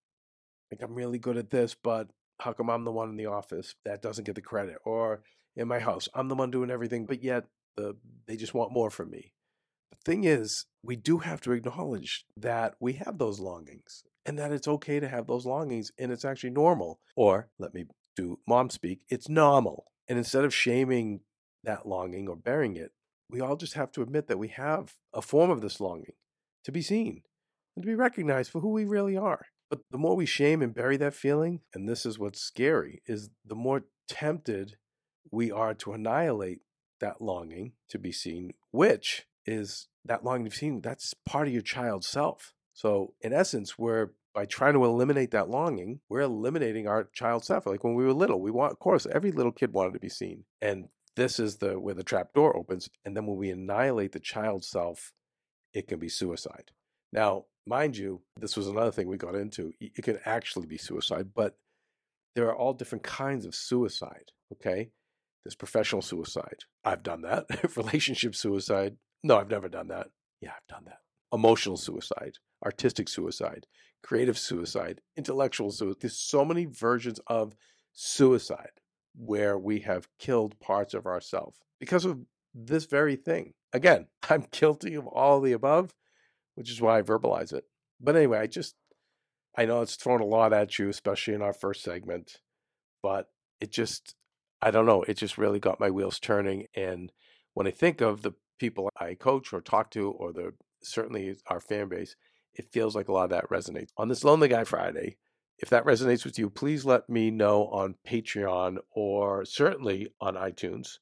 Like 0.71 0.81
I'm 0.81 0.95
really 0.95 1.19
good 1.19 1.37
at 1.37 1.51
this, 1.51 1.75
but 1.75 2.07
how 2.39 2.53
come 2.53 2.69
I'm 2.69 2.83
the 2.83 2.91
one 2.91 3.09
in 3.09 3.17
the 3.17 3.27
office 3.27 3.75
that 3.85 4.01
doesn't 4.01 4.25
get 4.25 4.35
the 4.35 4.41
credit? 4.41 4.77
Or 4.83 5.23
in 5.55 5.67
my 5.67 5.79
house. 5.79 6.07
I'm 6.13 6.27
the 6.27 6.35
one 6.35 6.51
doing 6.51 6.71
everything, 6.71 7.05
but 7.05 7.23
yet 7.23 7.45
the, 7.75 7.95
they 8.27 8.35
just 8.35 8.53
want 8.53 8.71
more 8.71 8.89
from 8.89 9.11
me. 9.11 9.33
The 9.91 10.11
thing 10.11 10.23
is, 10.23 10.65
we 10.83 10.95
do 10.95 11.19
have 11.19 11.41
to 11.41 11.51
acknowledge 11.51 12.25
that 12.37 12.75
we 12.79 12.93
have 12.93 13.17
those 13.17 13.39
longings 13.39 14.03
and 14.25 14.37
that 14.39 14.51
it's 14.51 14.67
okay 14.67 14.99
to 14.99 15.07
have 15.07 15.27
those 15.27 15.45
longings 15.45 15.91
and 15.97 16.11
it's 16.11 16.25
actually 16.25 16.51
normal. 16.51 16.99
Or 17.15 17.49
let 17.59 17.73
me 17.73 17.85
do 18.15 18.39
mom 18.47 18.69
speak, 18.69 19.01
it's 19.09 19.29
normal. 19.29 19.85
And 20.07 20.17
instead 20.17 20.45
of 20.45 20.53
shaming 20.53 21.21
that 21.63 21.87
longing 21.87 22.27
or 22.27 22.35
burying 22.35 22.75
it, 22.75 22.91
we 23.29 23.41
all 23.41 23.55
just 23.55 23.73
have 23.73 23.91
to 23.93 24.01
admit 24.01 24.27
that 24.27 24.37
we 24.37 24.49
have 24.49 24.93
a 25.13 25.21
form 25.21 25.49
of 25.49 25.61
this 25.61 25.79
longing 25.79 26.13
to 26.63 26.71
be 26.71 26.81
seen 26.81 27.23
and 27.75 27.83
to 27.83 27.87
be 27.87 27.95
recognized 27.95 28.51
for 28.51 28.61
who 28.61 28.69
we 28.69 28.85
really 28.85 29.17
are. 29.17 29.47
But 29.69 29.79
the 29.89 29.97
more 29.97 30.15
we 30.15 30.27
shame 30.27 30.61
and 30.61 30.73
bury 30.73 30.97
that 30.97 31.15
feeling, 31.15 31.61
and 31.73 31.89
this 31.89 32.05
is 32.05 32.19
what's 32.19 32.39
scary, 32.39 33.01
is 33.07 33.29
the 33.43 33.55
more 33.55 33.85
tempted 34.07 34.77
we 35.31 35.51
are 35.51 35.73
to 35.75 35.93
annihilate 35.93 36.61
that 36.99 37.21
longing 37.21 37.73
to 37.89 37.99
be 37.99 38.11
seen, 38.11 38.53
which 38.71 39.25
is 39.45 39.87
that 40.05 40.23
longing 40.23 40.45
to 40.45 40.51
be 40.51 40.55
seen, 40.55 40.81
that's 40.81 41.13
part 41.25 41.47
of 41.47 41.53
your 41.53 41.61
child's 41.61 42.07
self. 42.07 42.53
So, 42.73 43.13
in 43.21 43.33
essence, 43.33 43.77
we're 43.77 44.11
by 44.35 44.45
trying 44.45 44.73
to 44.73 44.83
eliminate 44.83 45.31
that 45.31 45.49
longing, 45.49 46.01
we're 46.09 46.19
eliminating 46.19 46.87
our 46.87 47.05
child 47.13 47.45
self. 47.45 47.65
Like 47.65 47.85
when 47.85 47.95
we 47.95 48.03
were 48.03 48.13
little, 48.13 48.41
we 48.41 48.51
want, 48.51 48.73
of 48.73 48.79
course, 48.79 49.07
every 49.09 49.31
little 49.31 49.53
kid 49.53 49.71
wanted 49.71 49.93
to 49.93 49.99
be 49.99 50.09
seen. 50.09 50.43
And 50.61 50.89
this 51.15 51.39
is 51.39 51.55
the 51.57 51.79
where 51.79 51.93
the 51.93 52.03
trap 52.03 52.33
door 52.33 52.55
opens. 52.55 52.89
And 53.05 53.15
then 53.15 53.25
when 53.25 53.37
we 53.37 53.49
annihilate 53.49 54.11
the 54.11 54.19
child 54.19 54.65
self, 54.65 55.13
it 55.73 55.87
can 55.87 55.99
be 55.99 56.09
suicide. 56.09 56.71
Now, 57.13 57.45
mind 57.65 57.95
you, 57.95 58.21
this 58.37 58.57
was 58.57 58.67
another 58.67 58.91
thing 58.91 59.07
we 59.07 59.17
got 59.17 59.35
into. 59.35 59.71
It 59.79 60.03
can 60.03 60.19
actually 60.25 60.67
be 60.67 60.77
suicide, 60.77 61.29
but 61.33 61.57
there 62.35 62.47
are 62.47 62.55
all 62.55 62.73
different 62.73 63.05
kinds 63.05 63.45
of 63.45 63.55
suicide. 63.55 64.31
Okay. 64.51 64.89
There's 65.45 65.55
professional 65.55 66.01
suicide. 66.01 66.63
I've 66.83 67.03
done 67.03 67.21
that. 67.21 67.45
Mm-hmm. 67.55 67.79
Relationship 67.79 68.35
suicide. 68.35 68.97
No, 69.23 69.37
I've 69.37 69.49
never 69.49 69.69
done 69.69 69.87
that. 69.89 70.07
Yeah, 70.41 70.51
I've 70.51 70.67
done 70.67 70.85
that. 70.85 70.99
Emotional 71.31 71.77
suicide, 71.77 72.33
artistic 72.63 73.07
suicide, 73.09 73.65
creative 74.03 74.37
suicide, 74.37 75.01
intellectual 75.17 75.71
suicide. 75.71 76.01
There's 76.01 76.19
so 76.19 76.45
many 76.45 76.65
versions 76.65 77.19
of 77.27 77.55
suicide 77.93 78.81
where 79.15 79.57
we 79.57 79.79
have 79.79 80.07
killed 80.19 80.59
parts 80.59 80.93
of 80.93 81.05
ourselves 81.05 81.59
because 81.79 82.05
of 82.05 82.19
this 82.53 82.85
very 82.85 83.15
thing. 83.15 83.53
Again, 83.73 84.07
I'm 84.29 84.45
guilty 84.51 84.95
of 84.95 85.07
all 85.07 85.41
the 85.41 85.53
above, 85.53 85.93
which 86.55 86.71
is 86.71 86.81
why 86.81 86.99
I 86.99 87.01
verbalize 87.01 87.53
it. 87.53 87.65
But 87.99 88.15
anyway, 88.15 88.39
I 88.39 88.47
just, 88.47 88.75
I 89.57 89.65
know 89.65 89.81
it's 89.81 89.95
thrown 89.95 90.21
a 90.21 90.25
lot 90.25 90.53
at 90.53 90.77
you, 90.79 90.89
especially 90.89 91.33
in 91.33 91.41
our 91.41 91.53
first 91.53 91.83
segment, 91.83 92.39
but 93.01 93.27
it 93.61 93.71
just, 93.71 94.15
I 94.65 94.71
don't 94.71 94.87
know. 94.87 95.03
It 95.03 95.17
just 95.17 95.37
really 95.37 95.59
got 95.59 95.79
my 95.79 95.91
wheels 95.91 96.17
turning. 96.17 96.65
And 96.75 97.11
when 97.53 97.67
I 97.67 97.71
think 97.71 98.01
of 98.01 98.23
the 98.23 98.33
people 98.57 98.89
I 98.99 99.13
coach 99.13 99.53
or 99.53 99.61
talk 99.61 99.91
to, 99.91 100.09
or 100.09 100.33
the 100.33 100.53
certainly 100.81 101.35
our 101.45 101.59
fan 101.59 101.87
base, 101.87 102.15
it 102.55 102.71
feels 102.71 102.95
like 102.95 103.07
a 103.07 103.11
lot 103.11 103.25
of 103.25 103.29
that 103.29 103.47
resonates. 103.51 103.89
On 103.95 104.07
this 104.07 104.23
Lonely 104.23 104.47
Guy 104.47 104.63
Friday, 104.63 105.17
if 105.59 105.69
that 105.69 105.85
resonates 105.85 106.25
with 106.25 106.39
you, 106.39 106.49
please 106.49 106.83
let 106.83 107.07
me 107.07 107.29
know 107.29 107.67
on 107.67 107.93
Patreon 108.07 108.77
or 108.89 109.45
certainly 109.45 110.07
on 110.19 110.33
iTunes. 110.33 110.97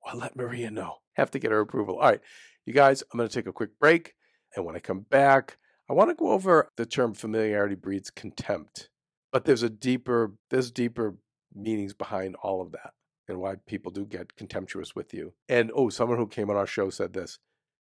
Or 0.00 0.18
let 0.18 0.34
Maria 0.34 0.72
know. 0.72 0.96
Have 1.12 1.30
to 1.30 1.38
get 1.38 1.52
her 1.52 1.60
approval. 1.60 1.98
All 2.00 2.10
right, 2.10 2.20
you 2.66 2.72
guys, 2.72 3.04
I'm 3.12 3.16
going 3.16 3.28
to 3.28 3.34
take 3.34 3.46
a 3.46 3.52
quick 3.52 3.78
break. 3.78 4.14
And 4.56 4.64
when 4.64 4.74
I 4.74 4.80
come 4.80 5.06
back, 5.08 5.58
I 5.88 5.92
want 5.92 6.10
to 6.10 6.16
go 6.16 6.32
over 6.32 6.68
the 6.76 6.84
term 6.84 7.14
familiarity 7.14 7.76
breeds 7.76 8.10
contempt. 8.10 8.88
But 9.30 9.44
there's 9.44 9.62
a 9.62 9.70
deeper, 9.70 10.34
there's 10.50 10.72
deeper 10.72 11.14
meanings 11.54 11.94
behind 11.94 12.34
all 12.42 12.60
of 12.60 12.72
that 12.72 12.90
and 13.28 13.38
why 13.38 13.56
people 13.66 13.90
do 13.90 14.04
get 14.04 14.36
contemptuous 14.36 14.94
with 14.94 15.14
you. 15.14 15.32
And 15.48 15.70
oh, 15.74 15.88
someone 15.88 16.18
who 16.18 16.26
came 16.26 16.50
on 16.50 16.56
our 16.56 16.66
show 16.66 16.90
said 16.90 17.12
this 17.12 17.38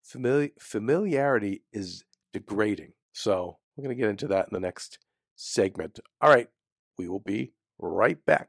Famili- 0.05 0.53
familiarity 0.59 1.63
is 1.73 2.05
degrading. 2.33 2.93
So 3.13 3.59
we're 3.77 3.85
going 3.85 3.97
to 3.97 4.01
get 4.01 4.11
into 4.11 4.29
that 4.29 4.49
in 4.49 4.55
the 4.55 4.61
next 4.61 4.99
segment. 5.37 6.01
All 6.21 6.31
right, 6.31 6.49
we 6.99 7.09
will 7.09 7.21
be 7.21 7.53
right 7.79 8.25
back. 8.25 8.49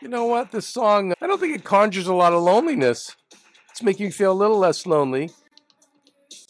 You 0.00 0.08
know 0.08 0.24
what? 0.24 0.50
This 0.50 0.66
song, 0.66 1.14
I 1.20 1.26
don't 1.26 1.38
think 1.38 1.54
it 1.54 1.64
conjures 1.64 2.08
a 2.08 2.14
lot 2.14 2.32
of 2.32 2.42
loneliness. 2.42 3.14
It's 3.70 3.82
making 3.82 4.06
you 4.06 4.12
feel 4.12 4.32
a 4.32 4.34
little 4.34 4.58
less 4.58 4.84
lonely. 4.84 5.30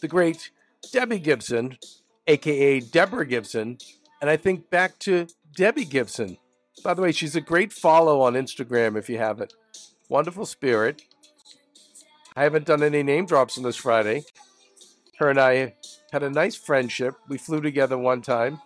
The 0.01 0.09
great 0.09 0.51
Debbie 0.90 1.18
Gibson, 1.18 1.77
aka 2.27 2.81
Deborah 2.81 3.27
Gibson, 3.27 3.79
and 4.20 4.31
I 4.31 4.37
think 4.37 4.70
back 4.70 4.98
to 5.01 5.27
Debbie 5.55 5.85
Gibson. 5.85 6.38
By 6.83 6.94
the 6.94 7.03
way, 7.03 7.12
she's 7.12 7.37
a 7.37 7.40
great 7.40 7.72
follow 7.72 8.22
on 8.22 8.35
Instagram 8.35 8.96
if 8.96 9.09
you 9.09 9.18
haven't. 9.18 9.53
Wonderful 10.09 10.46
spirit. 10.46 11.03
I 12.35 12.44
haven't 12.44 12.66
done 12.66 12.83
any 12.83 13.03
name 13.03 13.27
drops 13.27 13.59
on 13.59 13.64
this 13.64 13.77
Friday. 13.77 14.25
Her 15.18 15.29
and 15.29 15.38
I 15.38 15.75
had 16.11 16.22
a 16.22 16.31
nice 16.31 16.57
friendship. 16.57 17.14
We 17.29 17.37
flew 17.38 17.61
together 17.61 17.98
one 17.98 18.22
time. 18.22 18.61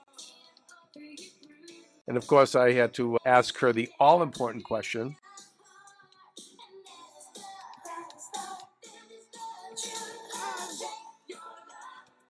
And 2.09 2.17
of 2.17 2.27
course, 2.27 2.55
I 2.55 2.73
had 2.73 2.95
to 2.95 3.17
uh, 3.17 3.19
ask 3.25 3.59
her 3.59 3.73
the 3.73 3.89
all 3.99 4.23
important 4.23 4.65
question 4.65 5.17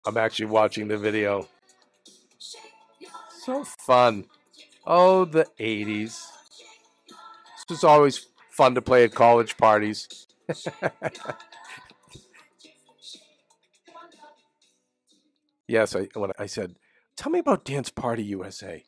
I'm 0.07 0.17
actually 0.17 0.47
watching 0.47 0.87
the 0.87 0.97
video. 0.97 1.49
So 3.41 3.65
fun. 3.65 4.27
Oh, 4.87 5.25
the 5.25 5.49
80s. 5.59 6.29
This 7.09 7.67
was 7.69 7.83
always 7.83 8.29
fun 8.51 8.77
to 8.77 8.83
play 8.83 9.03
at 9.03 9.15
college 9.15 9.57
parties. 9.57 10.29
yes, 15.67 15.97
I, 15.97 16.07
when 16.15 16.31
I 16.39 16.47
said, 16.47 16.77
Tell 17.17 17.33
me 17.33 17.41
about 17.41 17.65
Dance 17.65 17.91
Party 17.91 18.23
USA. 18.23 18.85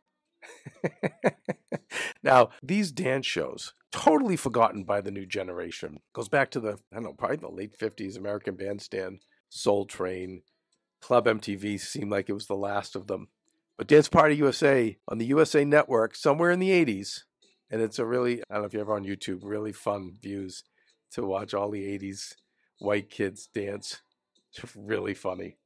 now, 2.22 2.50
these 2.62 2.92
dance 2.92 3.26
shows, 3.26 3.74
totally 3.90 4.36
forgotten 4.36 4.84
by 4.84 5.00
the 5.00 5.10
new 5.10 5.26
generation, 5.26 6.00
goes 6.12 6.28
back 6.28 6.50
to 6.50 6.60
the, 6.60 6.78
I 6.92 6.96
don't 6.96 7.04
know, 7.04 7.12
probably 7.12 7.36
the 7.36 7.48
late 7.48 7.78
50s 7.78 8.16
American 8.16 8.56
Bandstand, 8.56 9.20
Soul 9.48 9.86
Train, 9.86 10.42
Club 11.00 11.26
MTV 11.26 11.80
seemed 11.80 12.10
like 12.10 12.28
it 12.28 12.34
was 12.34 12.46
the 12.46 12.56
last 12.56 12.96
of 12.96 13.06
them. 13.06 13.28
But 13.76 13.86
Dance 13.86 14.08
Party 14.08 14.34
USA 14.36 14.96
on 15.06 15.18
the 15.18 15.26
USA 15.26 15.64
Network, 15.64 16.16
somewhere 16.16 16.50
in 16.50 16.58
the 16.58 16.70
80s, 16.70 17.22
and 17.70 17.80
it's 17.80 17.98
a 17.98 18.06
really, 18.06 18.42
I 18.50 18.54
don't 18.54 18.62
know 18.62 18.66
if 18.66 18.72
you're 18.72 18.82
ever 18.82 18.96
on 18.96 19.04
YouTube, 19.04 19.40
really 19.42 19.72
fun 19.72 20.16
views 20.20 20.64
to 21.12 21.24
watch 21.24 21.54
all 21.54 21.70
the 21.70 21.98
80s 21.98 22.34
white 22.78 23.10
kids 23.10 23.48
dance. 23.52 24.02
It's 24.52 24.74
really 24.76 25.14
funny. 25.14 25.58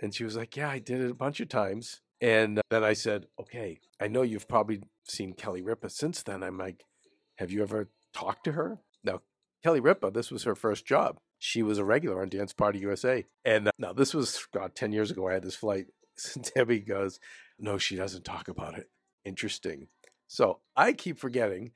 And 0.00 0.14
she 0.14 0.24
was 0.24 0.36
like, 0.36 0.56
Yeah, 0.56 0.70
I 0.70 0.78
did 0.78 1.00
it 1.00 1.10
a 1.10 1.14
bunch 1.14 1.40
of 1.40 1.48
times. 1.48 2.00
And 2.20 2.60
then 2.70 2.82
I 2.82 2.94
said, 2.94 3.26
okay, 3.40 3.80
I 4.00 4.08
know 4.08 4.22
you've 4.22 4.48
probably 4.48 4.82
seen 5.04 5.32
Kelly 5.34 5.62
Ripa 5.62 5.88
since 5.88 6.22
then. 6.22 6.42
I'm 6.42 6.58
like, 6.58 6.84
have 7.36 7.52
you 7.52 7.62
ever 7.62 7.88
talked 8.12 8.44
to 8.44 8.52
her? 8.52 8.78
Now, 9.04 9.20
Kelly 9.62 9.80
Ripa, 9.80 10.10
this 10.10 10.30
was 10.30 10.44
her 10.44 10.54
first 10.54 10.84
job. 10.84 11.18
She 11.38 11.62
was 11.62 11.78
a 11.78 11.84
regular 11.84 12.20
on 12.20 12.28
Dance 12.28 12.52
Party 12.52 12.80
USA. 12.80 13.24
And 13.44 13.68
uh, 13.68 13.72
now 13.78 13.92
this 13.92 14.14
was, 14.14 14.46
God, 14.52 14.74
10 14.74 14.92
years 14.92 15.10
ago. 15.10 15.28
I 15.28 15.34
had 15.34 15.44
this 15.44 15.54
flight. 15.54 15.86
Debbie 16.54 16.80
goes, 16.80 17.20
no, 17.58 17.78
she 17.78 17.94
doesn't 17.94 18.24
talk 18.24 18.48
about 18.48 18.76
it. 18.76 18.90
Interesting. 19.24 19.88
So 20.26 20.58
I 20.76 20.92
keep 20.92 21.18
forgetting 21.18 21.72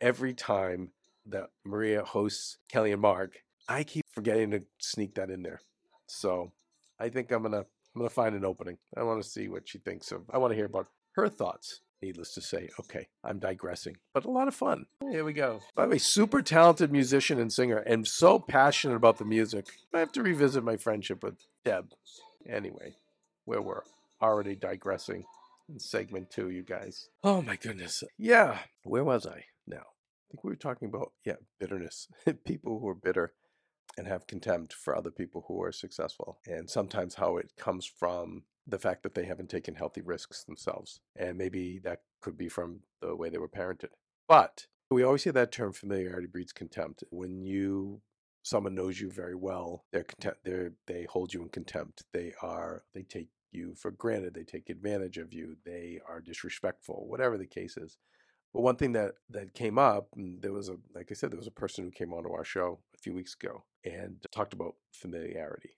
every 0.00 0.34
time 0.34 0.90
that 1.26 1.50
Maria 1.64 2.04
hosts 2.04 2.58
Kelly 2.68 2.92
and 2.92 3.02
Mark, 3.02 3.38
I 3.68 3.84
keep 3.84 4.04
forgetting 4.10 4.50
to 4.52 4.62
sneak 4.78 5.14
that 5.14 5.30
in 5.30 5.42
there. 5.42 5.60
So 6.06 6.52
I 6.98 7.08
think 7.08 7.30
I'm 7.30 7.42
going 7.42 7.52
to 7.52 7.66
I'm 7.96 8.00
going 8.00 8.10
to 8.10 8.14
find 8.14 8.34
an 8.34 8.44
opening. 8.44 8.76
I 8.94 9.04
want 9.04 9.22
to 9.22 9.28
see 9.28 9.48
what 9.48 9.66
she 9.66 9.78
thinks 9.78 10.12
of. 10.12 10.24
I 10.30 10.36
want 10.36 10.50
to 10.50 10.54
hear 10.54 10.66
about 10.66 10.88
her 11.12 11.30
thoughts. 11.30 11.80
Needless 12.02 12.34
to 12.34 12.42
say, 12.42 12.68
okay, 12.78 13.08
I'm 13.24 13.38
digressing, 13.38 13.96
but 14.12 14.26
a 14.26 14.30
lot 14.30 14.48
of 14.48 14.54
fun. 14.54 14.84
Here 15.10 15.24
we 15.24 15.32
go. 15.32 15.60
By 15.74 15.86
the 15.86 15.92
way, 15.92 15.98
super 15.98 16.42
talented 16.42 16.92
musician 16.92 17.40
and 17.40 17.50
singer, 17.50 17.78
and 17.78 18.06
so 18.06 18.38
passionate 18.38 18.96
about 18.96 19.16
the 19.16 19.24
music. 19.24 19.68
I 19.94 20.00
have 20.00 20.12
to 20.12 20.22
revisit 20.22 20.62
my 20.62 20.76
friendship 20.76 21.22
with 21.22 21.38
Deb. 21.64 21.92
Anyway, 22.46 22.96
where 23.46 23.62
we're 23.62 23.80
already 24.20 24.56
digressing 24.56 25.24
in 25.70 25.78
segment 25.78 26.30
two, 26.30 26.50
you 26.50 26.64
guys. 26.64 27.08
Oh 27.24 27.40
my 27.40 27.56
goodness. 27.56 28.04
Yeah, 28.18 28.58
where 28.84 29.04
was 29.04 29.26
I 29.26 29.46
now? 29.66 29.78
I 29.78 30.32
think 30.32 30.44
we 30.44 30.50
were 30.50 30.56
talking 30.56 30.88
about, 30.88 31.12
yeah, 31.24 31.36
bitterness. 31.58 32.08
People 32.44 32.78
who 32.78 32.88
are 32.88 32.94
bitter 32.94 33.32
and 33.96 34.06
have 34.06 34.26
contempt 34.26 34.72
for 34.72 34.96
other 34.96 35.10
people 35.10 35.44
who 35.48 35.62
are 35.62 35.72
successful. 35.72 36.38
And 36.46 36.68
sometimes 36.68 37.14
how 37.14 37.36
it 37.36 37.52
comes 37.56 37.86
from 37.86 38.44
the 38.66 38.78
fact 38.78 39.02
that 39.02 39.14
they 39.14 39.24
haven't 39.24 39.50
taken 39.50 39.74
healthy 39.74 40.02
risks 40.02 40.44
themselves. 40.44 41.00
And 41.14 41.38
maybe 41.38 41.78
that 41.84 42.02
could 42.20 42.36
be 42.36 42.48
from 42.48 42.80
the 43.00 43.14
way 43.14 43.30
they 43.30 43.38
were 43.38 43.48
parented. 43.48 43.90
But 44.28 44.66
we 44.90 45.02
always 45.02 45.24
hear 45.24 45.32
that 45.34 45.52
term 45.52 45.72
familiarity 45.72 46.26
breeds 46.26 46.52
contempt. 46.52 47.04
When 47.10 47.40
you 47.40 48.02
someone 48.42 48.74
knows 48.74 49.00
you 49.00 49.10
very 49.10 49.34
well, 49.34 49.84
they're 49.92 50.04
contempt 50.04 50.44
they 50.44 50.68
they 50.86 51.04
hold 51.04 51.34
you 51.34 51.42
in 51.42 51.48
contempt. 51.48 52.04
They 52.12 52.32
are 52.42 52.84
they 52.94 53.02
take 53.02 53.28
you 53.52 53.74
for 53.74 53.90
granted, 53.90 54.34
they 54.34 54.44
take 54.44 54.68
advantage 54.68 55.18
of 55.18 55.32
you, 55.32 55.56
they 55.64 56.00
are 56.08 56.20
disrespectful, 56.20 57.06
whatever 57.08 57.38
the 57.38 57.46
case 57.46 57.76
is. 57.76 57.96
But 58.56 58.62
one 58.62 58.76
thing 58.76 58.92
that 58.92 59.16
that 59.28 59.52
came 59.52 59.78
up, 59.78 60.08
there 60.16 60.54
was 60.54 60.70
a 60.70 60.78
like 60.94 61.08
I 61.10 61.14
said, 61.14 61.30
there 61.30 61.36
was 61.36 61.46
a 61.46 61.50
person 61.50 61.84
who 61.84 61.90
came 61.90 62.14
onto 62.14 62.32
our 62.32 62.42
show 62.42 62.78
a 62.94 62.98
few 62.98 63.12
weeks 63.12 63.34
ago 63.34 63.64
and 63.84 64.24
talked 64.32 64.54
about 64.54 64.76
familiarity. 64.92 65.76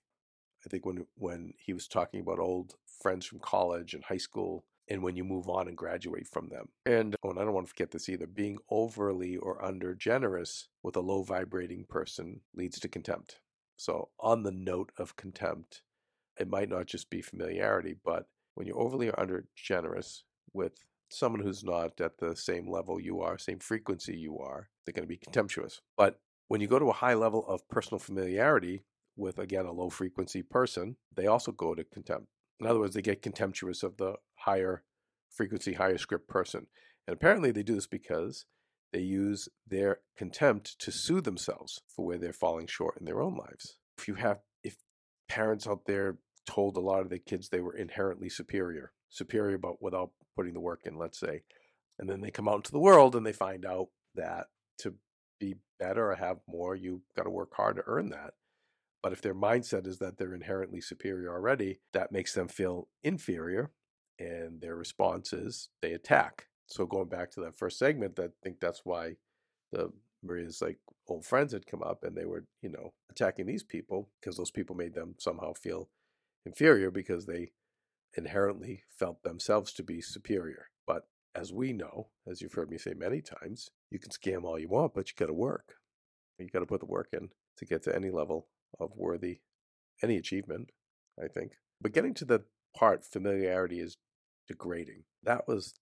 I 0.64 0.68
think 0.68 0.86
when 0.86 1.06
when 1.16 1.54
he 1.58 1.72
was 1.72 1.88
talking 1.88 2.20
about 2.20 2.38
old 2.38 2.76
friends 3.02 3.26
from 3.26 3.40
college 3.40 3.94
and 3.94 4.04
high 4.04 4.18
school, 4.18 4.64
and 4.88 5.02
when 5.02 5.16
you 5.16 5.24
move 5.24 5.48
on 5.48 5.66
and 5.66 5.76
graduate 5.76 6.28
from 6.28 6.50
them. 6.50 6.68
And, 6.86 7.16
oh, 7.24 7.30
and 7.30 7.40
I 7.40 7.44
don't 7.44 7.52
want 7.52 7.66
to 7.66 7.70
forget 7.70 7.90
this 7.90 8.08
either 8.08 8.28
being 8.28 8.58
overly 8.70 9.36
or 9.36 9.64
under 9.64 9.92
generous 9.96 10.68
with 10.80 10.94
a 10.94 11.00
low 11.00 11.24
vibrating 11.24 11.84
person 11.84 12.42
leads 12.54 12.78
to 12.78 12.88
contempt. 12.88 13.40
So, 13.76 14.10
on 14.20 14.44
the 14.44 14.52
note 14.52 14.92
of 14.96 15.16
contempt, 15.16 15.82
it 16.38 16.48
might 16.48 16.68
not 16.68 16.86
just 16.86 17.10
be 17.10 17.22
familiarity, 17.22 17.96
but 18.04 18.28
when 18.54 18.68
you're 18.68 18.78
overly 18.78 19.08
or 19.08 19.18
under 19.18 19.46
generous 19.56 20.22
with 20.52 20.74
someone 21.10 21.42
who's 21.42 21.64
not 21.64 22.00
at 22.00 22.18
the 22.18 22.36
same 22.36 22.70
level 22.70 23.00
you 23.00 23.20
are, 23.20 23.38
same 23.38 23.58
frequency 23.58 24.16
you 24.16 24.38
are, 24.38 24.68
they're 24.84 24.92
going 24.92 25.04
to 25.04 25.08
be 25.08 25.16
contemptuous. 25.16 25.80
But 25.96 26.20
when 26.48 26.60
you 26.60 26.66
go 26.66 26.78
to 26.78 26.90
a 26.90 26.94
high 26.94 27.14
level 27.14 27.46
of 27.46 27.68
personal 27.68 27.98
familiarity 27.98 28.84
with, 29.16 29.38
again, 29.38 29.66
a 29.66 29.72
low 29.72 29.90
frequency 29.90 30.42
person, 30.42 30.96
they 31.14 31.26
also 31.26 31.52
go 31.52 31.74
to 31.74 31.84
contempt. 31.84 32.28
In 32.60 32.66
other 32.66 32.80
words, 32.80 32.94
they 32.94 33.02
get 33.02 33.22
contemptuous 33.22 33.82
of 33.82 33.96
the 33.96 34.14
higher 34.34 34.82
frequency, 35.30 35.74
higher 35.74 35.98
script 35.98 36.28
person. 36.28 36.66
And 37.06 37.14
apparently 37.14 37.52
they 37.52 37.62
do 37.62 37.74
this 37.74 37.86
because 37.86 38.46
they 38.92 39.00
use 39.00 39.48
their 39.66 40.00
contempt 40.16 40.78
to 40.80 40.90
soothe 40.90 41.24
themselves 41.24 41.82
for 41.86 42.06
where 42.06 42.18
they're 42.18 42.32
falling 42.32 42.66
short 42.66 42.96
in 42.98 43.04
their 43.04 43.20
own 43.20 43.36
lives. 43.36 43.76
If 43.98 44.08
you 44.08 44.14
have, 44.14 44.40
if 44.62 44.76
parents 45.28 45.66
out 45.66 45.84
there 45.86 46.18
told 46.46 46.76
a 46.76 46.80
lot 46.80 47.00
of 47.00 47.10
their 47.10 47.18
kids 47.18 47.48
they 47.48 47.60
were 47.60 47.76
inherently 47.76 48.28
superior, 48.28 48.92
superior 49.10 49.58
but 49.58 49.82
without 49.82 50.10
putting 50.38 50.54
the 50.54 50.60
work 50.60 50.82
in, 50.84 50.96
let's 50.96 51.18
say, 51.18 51.42
and 51.98 52.08
then 52.08 52.20
they 52.20 52.30
come 52.30 52.48
out 52.48 52.54
into 52.54 52.70
the 52.70 52.78
world 52.78 53.16
and 53.16 53.26
they 53.26 53.32
find 53.32 53.66
out 53.66 53.88
that 54.14 54.46
to 54.78 54.94
be 55.40 55.56
better 55.80 56.12
or 56.12 56.14
have 56.14 56.38
more, 56.46 56.76
you've 56.76 57.02
got 57.16 57.24
to 57.24 57.30
work 57.30 57.50
hard 57.56 57.74
to 57.74 57.82
earn 57.86 58.10
that. 58.10 58.34
But 59.02 59.12
if 59.12 59.20
their 59.20 59.34
mindset 59.34 59.84
is 59.84 59.98
that 59.98 60.16
they're 60.16 60.34
inherently 60.34 60.80
superior 60.80 61.32
already, 61.32 61.80
that 61.92 62.12
makes 62.12 62.34
them 62.34 62.46
feel 62.46 62.86
inferior. 63.02 63.72
And 64.20 64.60
their 64.60 64.76
response 64.76 65.32
is 65.32 65.70
they 65.82 65.92
attack. 65.92 66.46
So 66.66 66.86
going 66.86 67.08
back 67.08 67.32
to 67.32 67.40
that 67.40 67.58
first 67.58 67.78
segment, 67.78 68.20
I 68.20 68.28
think 68.44 68.60
that's 68.60 68.82
why 68.84 69.16
the 69.72 69.90
Maria's 70.22 70.62
like 70.62 70.78
old 71.08 71.24
friends 71.24 71.52
had 71.52 71.66
come 71.66 71.82
up 71.82 72.04
and 72.04 72.16
they 72.16 72.26
were, 72.26 72.44
you 72.62 72.70
know, 72.70 72.92
attacking 73.10 73.46
these 73.46 73.64
people 73.64 74.08
because 74.20 74.36
those 74.36 74.52
people 74.52 74.76
made 74.76 74.94
them 74.94 75.14
somehow 75.18 75.52
feel 75.54 75.88
inferior 76.46 76.90
because 76.90 77.26
they 77.26 77.50
inherently 78.16 78.84
felt 78.98 79.22
themselves 79.22 79.72
to 79.74 79.82
be 79.82 80.00
superior. 80.00 80.66
But 80.86 81.02
as 81.34 81.52
we 81.52 81.72
know, 81.72 82.08
as 82.30 82.40
you've 82.40 82.54
heard 82.54 82.70
me 82.70 82.78
say 82.78 82.94
many 82.96 83.20
times, 83.20 83.70
you 83.90 83.98
can 83.98 84.10
scam 84.10 84.44
all 84.44 84.58
you 84.58 84.68
want, 84.68 84.94
but 84.94 85.08
you 85.08 85.14
got 85.16 85.26
to 85.26 85.34
work. 85.34 85.74
You 86.38 86.48
got 86.48 86.60
to 86.60 86.66
put 86.66 86.80
the 86.80 86.86
work 86.86 87.08
in 87.12 87.30
to 87.58 87.64
get 87.64 87.82
to 87.84 87.94
any 87.94 88.10
level 88.10 88.48
of 88.80 88.90
worthy, 88.96 89.40
any 90.02 90.16
achievement, 90.16 90.70
I 91.22 91.28
think. 91.28 91.52
But 91.80 91.92
getting 91.92 92.14
to 92.14 92.24
the 92.24 92.42
part, 92.76 93.04
familiarity 93.04 93.80
is 93.80 93.96
degrading. 94.46 95.04
That 95.24 95.48
was, 95.48 95.74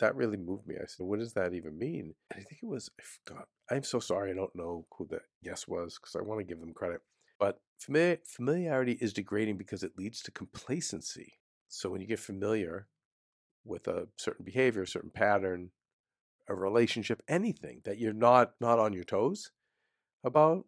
that 0.00 0.14
really 0.14 0.36
moved 0.36 0.66
me. 0.66 0.76
I 0.76 0.86
said, 0.86 1.06
what 1.06 1.18
does 1.18 1.32
that 1.34 1.52
even 1.54 1.78
mean? 1.78 2.14
And 2.30 2.40
I 2.40 2.44
think 2.44 2.60
it 2.62 2.68
was, 2.68 2.90
I 3.00 3.02
forgot. 3.02 3.48
I'm 3.70 3.82
so 3.82 3.98
sorry 3.98 4.30
I 4.30 4.34
don't 4.34 4.54
know 4.54 4.86
who 4.96 5.06
the 5.06 5.20
guest 5.44 5.68
was 5.68 5.98
because 5.98 6.16
I 6.16 6.22
want 6.22 6.40
to 6.40 6.46
give 6.46 6.60
them 6.60 6.72
credit. 6.72 7.00
But 7.38 7.60
familiar, 7.78 8.18
familiarity 8.24 8.98
is 9.00 9.12
degrading 9.12 9.58
because 9.58 9.82
it 9.82 9.92
leads 9.96 10.22
to 10.22 10.30
complacency. 10.30 11.34
So 11.68 11.90
when 11.90 12.00
you 12.00 12.06
get 12.06 12.18
familiar 12.18 12.86
with 13.64 13.86
a 13.86 14.08
certain 14.16 14.44
behavior, 14.44 14.82
a 14.82 14.86
certain 14.86 15.10
pattern, 15.10 15.70
a 16.48 16.54
relationship, 16.54 17.22
anything 17.28 17.82
that 17.84 17.98
you're 17.98 18.12
not 18.12 18.52
not 18.60 18.78
on 18.78 18.92
your 18.92 19.04
toes 19.04 19.50
about, 20.24 20.64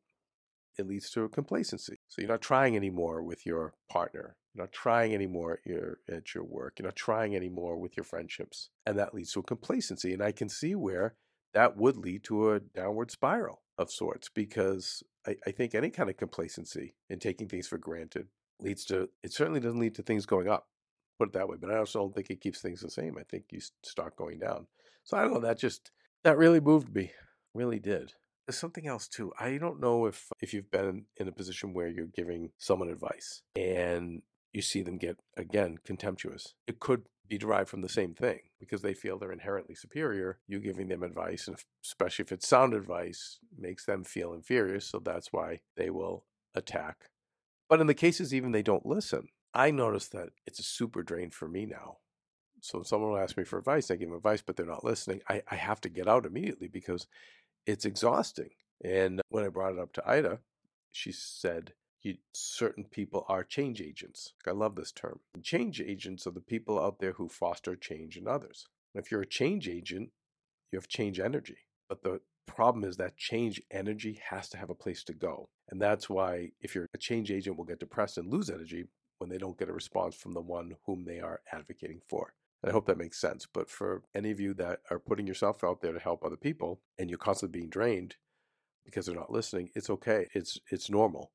it 0.78 0.86
leads 0.86 1.10
to 1.10 1.28
complacency. 1.28 2.00
So 2.08 2.20
you're 2.20 2.30
not 2.30 2.42
trying 2.42 2.76
anymore 2.76 3.22
with 3.22 3.46
your 3.46 3.74
partner. 3.90 4.36
You're 4.54 4.64
not 4.64 4.72
trying 4.72 5.14
anymore 5.14 5.54
at 5.54 5.66
your, 5.66 5.98
at 6.08 6.34
your 6.34 6.44
work. 6.44 6.78
You're 6.78 6.88
not 6.88 6.96
trying 6.96 7.36
anymore 7.36 7.76
with 7.78 7.96
your 7.96 8.04
friendships. 8.04 8.70
And 8.84 8.98
that 8.98 9.14
leads 9.14 9.32
to 9.32 9.40
a 9.40 9.44
complacency. 9.44 10.12
And 10.12 10.22
I 10.22 10.32
can 10.32 10.48
see 10.48 10.74
where 10.74 11.14
that 11.54 11.76
would 11.76 11.96
lead 11.96 12.24
to 12.24 12.52
a 12.52 12.60
downward 12.60 13.10
spiral 13.10 13.62
of 13.78 13.90
sorts 13.90 14.28
because 14.28 15.02
I, 15.26 15.36
I 15.46 15.50
think 15.52 15.74
any 15.74 15.90
kind 15.90 16.10
of 16.10 16.16
complacency 16.16 16.94
in 17.08 17.18
taking 17.18 17.48
things 17.48 17.66
for 17.66 17.78
granted 17.78 18.28
leads 18.60 18.84
to, 18.86 19.08
it 19.22 19.32
certainly 19.32 19.60
doesn't 19.60 19.80
lead 19.80 19.94
to 19.96 20.02
things 20.02 20.26
going 20.26 20.48
up 20.48 20.68
put 21.20 21.28
it 21.28 21.34
that 21.34 21.48
way. 21.48 21.56
But 21.60 21.70
I 21.70 21.76
also 21.76 22.00
don't 22.00 22.14
think 22.14 22.30
it 22.30 22.40
keeps 22.40 22.60
things 22.60 22.80
the 22.80 22.90
same. 22.90 23.18
I 23.18 23.24
think 23.24 23.44
you 23.50 23.60
start 23.82 24.16
going 24.16 24.38
down. 24.38 24.66
So 25.04 25.18
I 25.18 25.22
don't 25.22 25.34
know. 25.34 25.40
That 25.40 25.58
just 25.58 25.90
that 26.24 26.38
really 26.38 26.60
moved 26.60 26.94
me. 26.94 27.12
Really 27.54 27.78
did. 27.78 28.14
There's 28.46 28.58
something 28.58 28.86
else 28.86 29.06
too. 29.06 29.32
I 29.38 29.58
don't 29.58 29.80
know 29.80 30.06
if 30.06 30.28
if 30.40 30.54
you've 30.54 30.70
been 30.70 31.04
in 31.18 31.28
a 31.28 31.32
position 31.32 31.74
where 31.74 31.88
you're 31.88 32.06
giving 32.06 32.50
someone 32.58 32.88
advice 32.88 33.42
and 33.54 34.22
you 34.52 34.62
see 34.62 34.82
them 34.82 34.96
get 34.96 35.18
again 35.36 35.78
contemptuous. 35.84 36.54
It 36.66 36.80
could 36.80 37.02
be 37.28 37.38
derived 37.38 37.68
from 37.68 37.82
the 37.82 37.88
same 37.88 38.14
thing 38.14 38.40
because 38.58 38.82
they 38.82 38.94
feel 38.94 39.18
they're 39.18 39.30
inherently 39.30 39.74
superior. 39.74 40.38
You 40.48 40.58
giving 40.58 40.88
them 40.88 41.02
advice, 41.02 41.46
and 41.46 41.56
especially 41.84 42.24
if 42.24 42.32
it's 42.32 42.48
sound 42.48 42.74
advice, 42.74 43.38
makes 43.56 43.84
them 43.84 44.04
feel 44.04 44.32
inferior. 44.32 44.80
So 44.80 44.98
that's 44.98 45.32
why 45.32 45.60
they 45.76 45.90
will 45.90 46.24
attack. 46.54 47.10
But 47.68 47.80
in 47.80 47.86
the 47.86 47.94
cases 47.94 48.34
even 48.34 48.50
they 48.50 48.62
don't 48.62 48.86
listen, 48.86 49.28
I 49.54 49.70
notice 49.70 50.08
that 50.08 50.30
it's 50.46 50.60
a 50.60 50.64
super 50.64 51.02
drain 51.02 51.30
for 51.30 51.48
me 51.48 51.66
now. 51.66 51.98
So 52.60 52.82
someone 52.82 53.12
will 53.12 53.18
ask 53.18 53.36
me 53.36 53.44
for 53.44 53.58
advice, 53.58 53.90
I 53.90 53.96
give 53.96 54.08
them 54.08 54.16
advice, 54.16 54.42
but 54.42 54.56
they're 54.56 54.66
not 54.66 54.84
listening. 54.84 55.22
I, 55.28 55.42
I 55.50 55.56
have 55.56 55.80
to 55.82 55.88
get 55.88 56.06
out 56.06 56.26
immediately 56.26 56.68
because 56.68 57.06
it's 57.66 57.84
exhausting. 57.84 58.50
And 58.84 59.20
when 59.28 59.44
I 59.44 59.48
brought 59.48 59.72
it 59.72 59.78
up 59.78 59.92
to 59.94 60.08
Ida, 60.08 60.40
she 60.92 61.12
said, 61.12 61.72
certain 62.32 62.84
people 62.84 63.24
are 63.28 63.44
change 63.44 63.80
agents. 63.80 64.34
I 64.46 64.52
love 64.52 64.74
this 64.74 64.92
term. 64.92 65.20
Change 65.42 65.80
agents 65.80 66.26
are 66.26 66.32
the 66.32 66.40
people 66.40 66.80
out 66.80 66.98
there 66.98 67.12
who 67.12 67.28
foster 67.28 67.76
change 67.76 68.16
in 68.16 68.26
others. 68.26 68.66
if 68.94 69.10
you're 69.10 69.22
a 69.22 69.26
change 69.26 69.68
agent, 69.68 70.10
you 70.72 70.78
have 70.78 70.88
change 70.88 71.20
energy. 71.20 71.58
But 71.88 72.02
the 72.02 72.20
problem 72.46 72.84
is 72.84 72.96
that 72.96 73.16
change 73.16 73.62
energy 73.70 74.20
has 74.30 74.48
to 74.50 74.56
have 74.56 74.70
a 74.70 74.74
place 74.74 75.04
to 75.04 75.12
go. 75.12 75.48
And 75.68 75.80
that's 75.80 76.08
why 76.10 76.50
if 76.60 76.74
you're 76.74 76.88
a 76.94 76.98
change 76.98 77.30
agent 77.30 77.56
will 77.56 77.64
get 77.64 77.78
depressed 77.78 78.18
and 78.18 78.30
lose 78.30 78.50
energy 78.50 78.86
when 79.20 79.28
they 79.28 79.38
don't 79.38 79.58
get 79.58 79.68
a 79.68 79.72
response 79.72 80.14
from 80.14 80.32
the 80.32 80.40
one 80.40 80.74
whom 80.86 81.04
they 81.04 81.20
are 81.20 81.42
advocating 81.52 82.00
for. 82.08 82.32
And 82.62 82.70
I 82.70 82.72
hope 82.72 82.86
that 82.86 82.98
makes 82.98 83.20
sense. 83.20 83.46
But 83.52 83.70
for 83.70 84.02
any 84.14 84.30
of 84.30 84.40
you 84.40 84.54
that 84.54 84.80
are 84.90 84.98
putting 84.98 85.26
yourself 85.26 85.62
out 85.62 85.82
there 85.82 85.92
to 85.92 85.98
help 85.98 86.24
other 86.24 86.36
people 86.36 86.80
and 86.98 87.10
you're 87.10 87.18
constantly 87.18 87.60
being 87.60 87.70
drained 87.70 88.16
because 88.84 89.04
they're 89.04 89.14
not 89.14 89.30
listening, 89.30 89.70
it's 89.74 89.90
okay. 89.90 90.26
It's 90.32 90.58
it's 90.70 90.90
normal. 90.90 91.32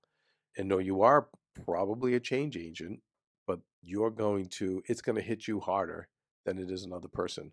And 0.57 0.67
no, 0.67 0.79
you 0.79 1.03
are 1.03 1.27
probably 1.65 2.15
a 2.15 2.19
change 2.19 2.57
agent, 2.57 3.01
but 3.45 3.59
you're 3.83 4.11
going 4.11 4.47
to 4.47 4.81
it's 4.87 5.01
going 5.01 5.15
to 5.15 5.21
hit 5.21 5.47
you 5.47 5.59
harder 5.59 6.07
than 6.43 6.57
it 6.57 6.71
is 6.71 6.83
another 6.83 7.07
person 7.07 7.51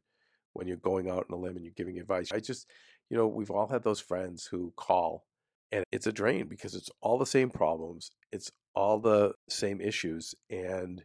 when 0.55 0.66
you're 0.66 0.77
going 0.79 1.11
out 1.11 1.27
on 1.31 1.38
a 1.38 1.40
limb 1.40 1.57
and 1.57 1.64
you're 1.64 1.75
giving 1.77 1.99
advice. 1.99 2.33
I 2.33 2.40
just, 2.40 2.68
you 3.11 3.16
know, 3.18 3.27
we've 3.27 3.51
all 3.51 3.66
had 3.66 3.85
those 3.85 4.01
friends 4.01 4.47
who 4.47 4.73
call 4.77 5.27
and 5.72 5.85
it's 5.90 6.06
a 6.06 6.12
drain 6.12 6.46
because 6.48 6.74
it's 6.74 6.90
all 7.00 7.18
the 7.18 7.26
same 7.26 7.50
problems. 7.50 8.11
It's 8.30 8.52
all 8.74 9.00
the 9.00 9.32
same 9.48 9.80
issues 9.80 10.35
and 10.50 11.02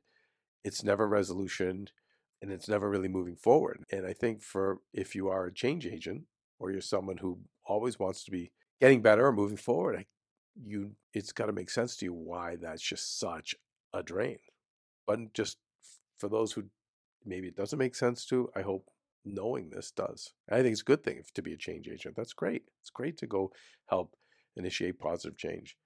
it's 0.64 0.84
never 0.84 1.08
resolution 1.08 1.88
and 2.42 2.52
it's 2.52 2.68
never 2.68 2.90
really 2.90 3.08
moving 3.08 3.38
forward. 3.38 3.84
And 3.92 4.06
I 4.06 4.14
think 4.14 4.44
for 4.44 4.80
if 4.94 5.16
you 5.16 5.30
are 5.30 5.46
a 5.46 5.54
change 5.54 5.88
agent 5.88 6.24
or 6.60 6.72
you're 6.72 6.82
someone 6.82 7.18
who 7.18 7.40
always 7.66 7.98
wants 7.98 8.26
to 8.26 8.32
be 8.32 8.52
getting 8.82 9.02
better 9.02 9.26
or 9.26 9.32
moving 9.32 9.58
forward, 9.58 10.06
you 10.62 10.92
it's 11.14 11.32
got 11.32 11.46
to 11.46 11.54
make 11.54 11.70
sense 11.70 11.96
to 11.98 12.06
you 12.06 12.14
why 12.14 12.58
that's 12.58 12.82
just 12.82 13.20
such 13.20 13.56
a 13.94 14.04
drain. 14.04 14.38
But 15.06 15.34
just 15.34 15.58
for 16.18 16.28
those 16.28 16.52
who 16.52 16.66
maybe 17.26 17.48
it 17.48 17.56
doesn't 17.56 17.80
make 17.80 17.96
sense 17.96 18.26
to, 18.26 18.50
I 18.56 18.62
hope 18.62 18.90
knowing 19.24 19.70
this 19.70 19.92
does. 19.92 20.34
I 20.50 20.62
think 20.62 20.74
it's 20.74 20.82
a 20.82 20.86
good 20.86 21.04
thing 21.04 21.22
to 21.34 21.42
be 21.42 21.54
a 21.54 21.58
change 21.58 21.88
agent. 21.88 22.16
That's 22.16 22.34
great. 22.34 22.64
It's 22.82 22.90
great 22.90 23.18
to 23.20 23.28
go 23.28 23.52
help 23.88 24.16
initiate 24.58 25.00
positive 25.00 25.38
change. 25.38 25.78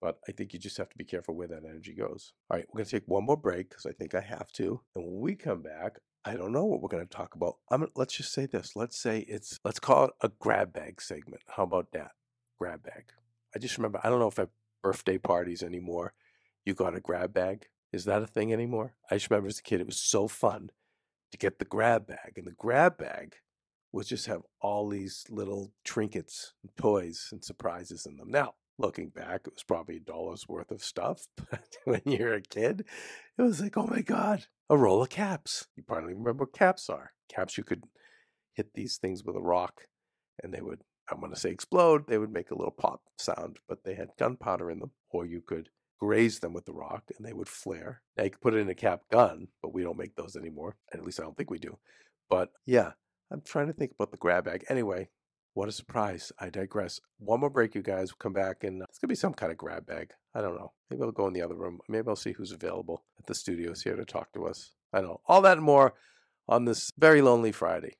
But 0.00 0.18
I 0.28 0.32
think 0.32 0.52
you 0.52 0.58
just 0.58 0.78
have 0.78 0.88
to 0.88 0.96
be 0.96 1.04
careful 1.04 1.34
where 1.34 1.48
that 1.48 1.64
energy 1.64 1.94
goes. 1.94 2.32
All 2.50 2.56
right, 2.56 2.66
we're 2.68 2.78
going 2.78 2.86
to 2.86 2.90
take 2.90 3.06
one 3.08 3.24
more 3.24 3.36
break 3.36 3.68
because 3.68 3.86
I 3.86 3.92
think 3.92 4.14
I 4.14 4.20
have 4.20 4.50
to. 4.52 4.80
And 4.94 5.04
when 5.04 5.20
we 5.20 5.34
come 5.34 5.62
back, 5.62 5.98
I 6.24 6.34
don't 6.34 6.52
know 6.52 6.64
what 6.64 6.82
we're 6.82 6.88
going 6.88 7.06
to 7.06 7.16
talk 7.16 7.34
about. 7.34 7.56
I'm 7.70 7.86
let's 7.96 8.14
just 8.14 8.32
say 8.32 8.46
this. 8.46 8.76
Let's 8.76 8.98
say 8.98 9.20
it's 9.20 9.58
let's 9.64 9.78
call 9.78 10.06
it 10.06 10.10
a 10.22 10.30
grab 10.38 10.72
bag 10.72 11.00
segment. 11.00 11.42
How 11.48 11.64
about 11.64 11.92
that? 11.92 12.12
Grab 12.58 12.82
bag. 12.82 13.04
I 13.54 13.58
just 13.58 13.78
remember 13.78 14.00
I 14.02 14.10
don't 14.10 14.20
know 14.20 14.28
if 14.28 14.38
at 14.38 14.50
birthday 14.82 15.18
parties 15.18 15.62
anymore 15.62 16.12
you 16.64 16.74
got 16.74 16.96
a 16.96 17.00
grab 17.00 17.32
bag. 17.32 17.66
Is 17.92 18.04
that 18.04 18.22
a 18.22 18.26
thing 18.26 18.52
anymore? 18.52 18.94
I 19.10 19.16
just 19.16 19.30
remember 19.30 19.48
as 19.48 19.58
a 19.58 19.62
kid 19.62 19.80
it 19.80 19.86
was 19.86 20.00
so 20.00 20.28
fun 20.28 20.70
to 21.32 21.38
get 21.38 21.58
the 21.58 21.64
grab 21.64 22.06
bag. 22.06 22.34
And 22.36 22.46
the 22.46 22.52
grab 22.52 22.98
bag 22.98 23.36
was 23.92 24.08
just 24.08 24.26
have 24.26 24.42
all 24.60 24.88
these 24.88 25.24
little 25.30 25.72
trinkets 25.84 26.54
and 26.62 26.70
toys 26.76 27.28
and 27.32 27.44
surprises 27.44 28.06
in 28.06 28.16
them. 28.16 28.30
Now, 28.30 28.54
looking 28.78 29.08
back, 29.08 29.42
it 29.46 29.54
was 29.54 29.64
probably 29.64 29.96
a 29.96 30.00
dollar's 30.00 30.48
worth 30.48 30.70
of 30.70 30.82
stuff. 30.82 31.26
But 31.50 31.62
when 31.84 32.02
you're 32.04 32.34
a 32.34 32.42
kid, 32.42 32.84
it 33.38 33.42
was 33.42 33.60
like, 33.60 33.76
oh 33.76 33.86
my 33.86 34.02
God, 34.02 34.46
a 34.68 34.76
roll 34.76 35.02
of 35.02 35.08
caps. 35.08 35.66
You 35.76 35.82
probably 35.82 36.14
remember 36.14 36.44
what 36.44 36.52
caps 36.52 36.88
are. 36.88 37.12
Caps 37.28 37.58
you 37.58 37.64
could 37.64 37.84
hit 38.54 38.74
these 38.74 38.98
things 38.98 39.24
with 39.24 39.36
a 39.36 39.40
rock 39.40 39.82
and 40.42 40.52
they 40.52 40.60
would, 40.60 40.82
I'm 41.10 41.20
going 41.20 41.32
to 41.32 41.40
say 41.40 41.50
explode, 41.50 42.06
they 42.06 42.18
would 42.18 42.32
make 42.32 42.50
a 42.50 42.56
little 42.56 42.74
pop 42.76 43.02
sound, 43.18 43.58
but 43.68 43.84
they 43.84 43.94
had 43.94 44.10
gunpowder 44.18 44.70
in 44.70 44.78
them. 44.78 44.92
Or 45.10 45.26
you 45.26 45.40
could 45.40 45.70
graze 45.98 46.38
them 46.38 46.52
with 46.52 46.64
the 46.64 46.72
rock 46.72 47.04
and 47.16 47.26
they 47.26 47.32
would 47.32 47.48
flare. 47.48 48.02
Now 48.16 48.24
you 48.24 48.30
could 48.30 48.40
put 48.40 48.54
it 48.54 48.58
in 48.58 48.68
a 48.70 48.74
cap 48.74 49.02
gun, 49.10 49.48
but 49.62 49.74
we 49.74 49.82
don't 49.82 49.98
make 49.98 50.14
those 50.16 50.36
anymore. 50.36 50.76
At 50.92 51.04
least 51.04 51.20
I 51.20 51.24
don't 51.24 51.36
think 51.36 51.50
we 51.50 51.58
do. 51.58 51.78
But 52.28 52.50
yeah, 52.66 52.92
I'm 53.30 53.42
trying 53.42 53.68
to 53.68 53.72
think 53.72 53.92
about 53.92 54.10
the 54.10 54.16
grab 54.16 54.44
bag. 54.44 54.64
Anyway, 54.68 55.08
what 55.54 55.68
a 55.68 55.72
surprise. 55.72 56.32
I 56.38 56.50
digress. 56.50 57.00
One 57.18 57.40
more 57.40 57.50
break, 57.50 57.74
you 57.74 57.82
guys. 57.82 58.10
We'll 58.10 58.18
come 58.18 58.32
back 58.32 58.64
and 58.64 58.82
uh, 58.82 58.86
it's 58.88 58.98
going 58.98 59.08
to 59.08 59.12
be 59.12 59.16
some 59.16 59.34
kind 59.34 59.52
of 59.52 59.58
grab 59.58 59.86
bag. 59.86 60.10
I 60.34 60.40
don't 60.40 60.56
know. 60.56 60.72
Maybe 60.90 61.02
I'll 61.02 61.12
go 61.12 61.26
in 61.28 61.32
the 61.32 61.42
other 61.42 61.54
room. 61.54 61.80
Maybe 61.88 62.08
I'll 62.08 62.16
see 62.16 62.32
who's 62.32 62.52
available 62.52 63.04
at 63.18 63.26
the 63.26 63.34
studios 63.34 63.82
here 63.82 63.96
to 63.96 64.04
talk 64.04 64.32
to 64.32 64.46
us. 64.46 64.72
I 64.92 65.00
know. 65.00 65.20
All 65.26 65.42
that 65.42 65.58
and 65.58 65.64
more 65.64 65.94
on 66.48 66.64
this 66.64 66.90
very 66.98 67.22
lonely 67.22 67.52
Friday. 67.52 67.96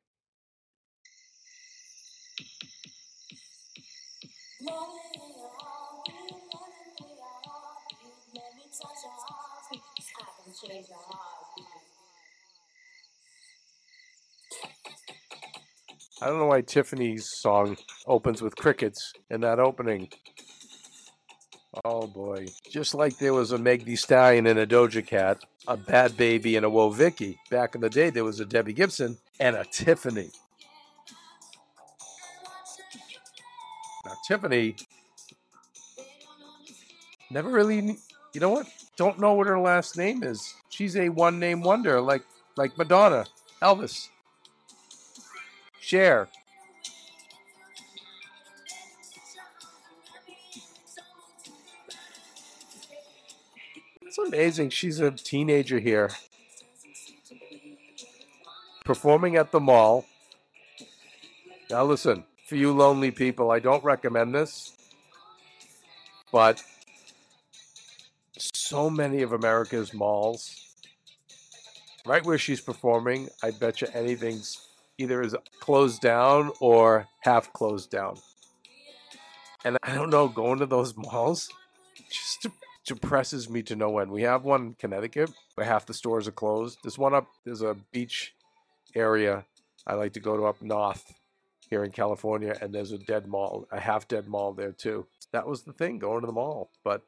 I 16.22 16.26
don't 16.26 16.38
know 16.38 16.46
why 16.46 16.60
Tiffany's 16.60 17.30
song 17.38 17.78
opens 18.06 18.42
with 18.42 18.54
crickets 18.56 19.14
in 19.30 19.40
that 19.40 19.58
opening. 19.58 20.10
Oh 21.84 22.06
boy. 22.06 22.46
Just 22.68 22.94
like 22.94 23.16
there 23.18 23.32
was 23.32 23.52
a 23.52 23.58
Meg 23.58 23.84
Thee 23.84 23.96
Stallion 23.96 24.46
and 24.46 24.58
a 24.58 24.66
Doja 24.66 25.06
Cat, 25.06 25.42
a 25.66 25.78
Bhad 25.78 26.10
Bhabie 26.10 26.56
and 26.56 26.66
a 26.66 26.68
Woah 26.68 26.94
Vicky. 26.94 27.38
Back 27.50 27.74
in 27.74 27.80
the 27.80 27.88
day, 27.88 28.10
there 28.10 28.24
was 28.24 28.38
a 28.38 28.44
Debbie 28.44 28.74
Gibson 28.74 29.16
and 29.38 29.56
a 29.56 29.64
Tiffany. 29.64 30.30
Now, 34.04 34.12
Tiffany 34.26 34.76
never 37.30 37.48
really, 37.48 37.96
you 38.34 38.40
know 38.40 38.50
what? 38.50 38.66
Don't 38.96 39.18
know 39.18 39.32
what 39.34 39.46
her 39.46 39.58
last 39.58 39.96
name 39.96 40.22
is. 40.22 40.54
She's 40.68 40.96
a 40.96 41.08
one 41.08 41.38
name 41.38 41.62
wonder, 41.62 42.00
like 42.00 42.24
like 42.56 42.76
Madonna, 42.76 43.24
Elvis. 43.62 44.08
Cher. 45.91 46.28
It's 54.03 54.18
amazing. 54.18 54.70
She's 54.70 55.01
a 55.01 55.11
teenager 55.11 55.80
here. 55.80 56.11
Performing 58.84 59.34
at 59.34 59.51
the 59.51 59.59
mall. 59.59 60.07
Now, 61.68 61.82
listen, 61.82 62.22
for 62.47 62.55
you 62.55 62.70
lonely 62.70 63.11
people, 63.11 63.51
I 63.51 63.59
don't 63.59 63.82
recommend 63.82 64.32
this, 64.32 64.72
but 66.30 66.62
so 68.38 68.88
many 68.88 69.22
of 69.22 69.32
America's 69.32 69.93
malls, 69.93 70.76
right 72.07 72.24
where 72.24 72.38
she's 72.38 72.61
performing, 72.61 73.28
I 73.43 73.51
bet 73.51 73.80
you 73.80 73.88
anything's 73.93 74.69
either 75.01 75.22
is 75.22 75.34
closed 75.61 76.01
down 76.01 76.53
or 76.61 77.09
half 77.20 77.53
closed 77.53 77.90
down. 77.90 78.18
And 79.64 79.78
I 79.82 79.94
don't 79.94 80.11
know, 80.11 80.28
going 80.28 80.59
to 80.61 80.66
those 80.66 80.96
malls 80.96 81.48
just 82.11 82.46
depresses 82.86 83.48
me 83.48 83.62
to 83.62 83.76
no 83.76 83.98
end. 83.98 84.11
We 84.11 84.22
have 84.22 84.44
one 84.44 84.61
in 84.62 84.74
Connecticut 84.74 85.30
where 85.55 85.66
half 85.66 85.86
the 85.86 85.94
stores 85.94 86.28
are 86.28 86.32
closed. 86.32 86.78
There's 86.82 86.98
one 86.98 87.14
up, 87.14 87.28
there's 87.44 87.62
a 87.62 87.76
beach 87.92 88.34
area 88.94 89.44
I 89.86 89.94
like 89.94 90.12
to 90.14 90.20
go 90.20 90.36
to 90.36 90.46
up 90.46 90.61
north 90.62 91.12
here 91.68 91.84
in 91.84 91.92
California, 91.92 92.57
and 92.61 92.74
there's 92.74 92.92
a 92.92 92.98
dead 92.98 93.26
mall, 93.26 93.66
a 93.70 93.80
half 93.80 94.09
dead 94.09 94.26
mall 94.26 94.53
there 94.53 94.72
too. 94.72 95.07
That 95.32 95.46
was 95.46 95.62
the 95.62 95.72
thing, 95.72 95.98
going 95.98 96.20
to 96.22 96.26
the 96.26 96.32
mall, 96.32 96.70
but 96.84 97.03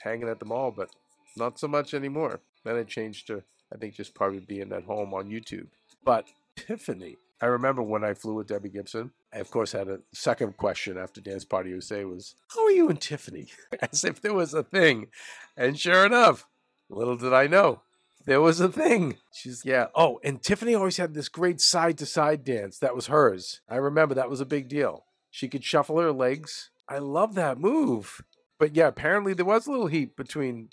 hanging 0.00 0.28
at 0.28 0.38
the 0.38 0.44
mall, 0.44 0.70
but 0.70 0.90
not 1.36 1.58
so 1.58 1.66
much 1.66 1.94
anymore. 1.94 2.40
Then 2.64 2.76
it 2.76 2.88
changed 2.88 3.26
to, 3.28 3.42
I 3.72 3.78
think, 3.78 3.94
just 3.94 4.14
probably 4.14 4.40
being 4.40 4.72
at 4.72 4.84
home 4.84 5.14
on 5.14 5.30
YouTube. 5.30 5.68
But 6.04 6.26
Tiffany, 6.56 7.16
I 7.40 7.46
remember 7.46 7.82
when 7.82 8.04
I 8.04 8.14
flew 8.14 8.34
with 8.34 8.46
Debbie 8.46 8.68
Gibson, 8.68 9.10
I 9.32 9.38
of 9.38 9.50
course 9.50 9.72
had 9.72 9.88
a 9.88 10.00
second 10.12 10.56
question 10.56 10.96
after 10.96 11.20
Dance 11.20 11.44
Party 11.44 11.70
USA 11.70 12.04
was, 12.04 12.34
How 12.48 12.64
are 12.64 12.70
you 12.70 12.88
and 12.88 13.00
Tiffany? 13.00 13.48
As 13.92 14.04
if 14.04 14.20
there 14.20 14.34
was 14.34 14.54
a 14.54 14.62
thing. 14.62 15.08
And 15.56 15.78
sure 15.78 16.06
enough, 16.06 16.46
little 16.88 17.16
did 17.16 17.32
I 17.32 17.46
know, 17.46 17.82
there 18.24 18.40
was 18.40 18.60
a 18.60 18.68
thing. 18.68 19.16
She's, 19.32 19.62
yeah. 19.64 19.88
Oh, 19.94 20.20
and 20.24 20.42
Tiffany 20.42 20.74
always 20.74 20.96
had 20.96 21.14
this 21.14 21.28
great 21.28 21.60
side 21.60 21.98
to 21.98 22.06
side 22.06 22.44
dance. 22.44 22.78
That 22.78 22.94
was 22.94 23.06
hers. 23.06 23.60
I 23.68 23.76
remember 23.76 24.14
that 24.14 24.30
was 24.30 24.40
a 24.40 24.46
big 24.46 24.68
deal. 24.68 25.04
She 25.30 25.48
could 25.48 25.64
shuffle 25.64 25.98
her 25.98 26.12
legs. 26.12 26.70
I 26.88 26.98
love 26.98 27.34
that 27.34 27.58
move. 27.58 28.22
But 28.58 28.76
yeah, 28.76 28.86
apparently 28.86 29.34
there 29.34 29.44
was 29.44 29.66
a 29.66 29.70
little 29.70 29.88
heat 29.88 30.16
between 30.16 30.70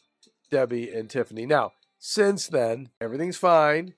Debbie 0.49 0.91
and 0.91 1.09
Tiffany. 1.09 1.45
Now, 1.45 1.71
since 1.99 2.47
then, 2.47 2.89
everything's 3.01 3.37
fine. 3.37 3.95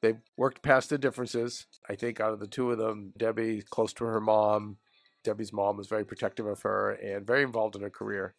They've 0.00 0.20
worked 0.36 0.62
past 0.62 0.90
the 0.90 0.98
differences. 0.98 1.66
I 1.88 1.96
think 1.96 2.20
out 2.20 2.32
of 2.32 2.40
the 2.40 2.46
two 2.46 2.70
of 2.70 2.78
them, 2.78 3.12
Debbie 3.16 3.62
close 3.68 3.92
to 3.94 4.04
her 4.04 4.20
mom. 4.20 4.76
Debbie's 5.24 5.52
mom 5.52 5.76
was 5.76 5.88
very 5.88 6.04
protective 6.04 6.46
of 6.46 6.62
her 6.62 6.92
and 6.92 7.26
very 7.26 7.42
involved 7.42 7.74
in 7.74 7.82
her 7.82 7.90
career. 7.90 8.34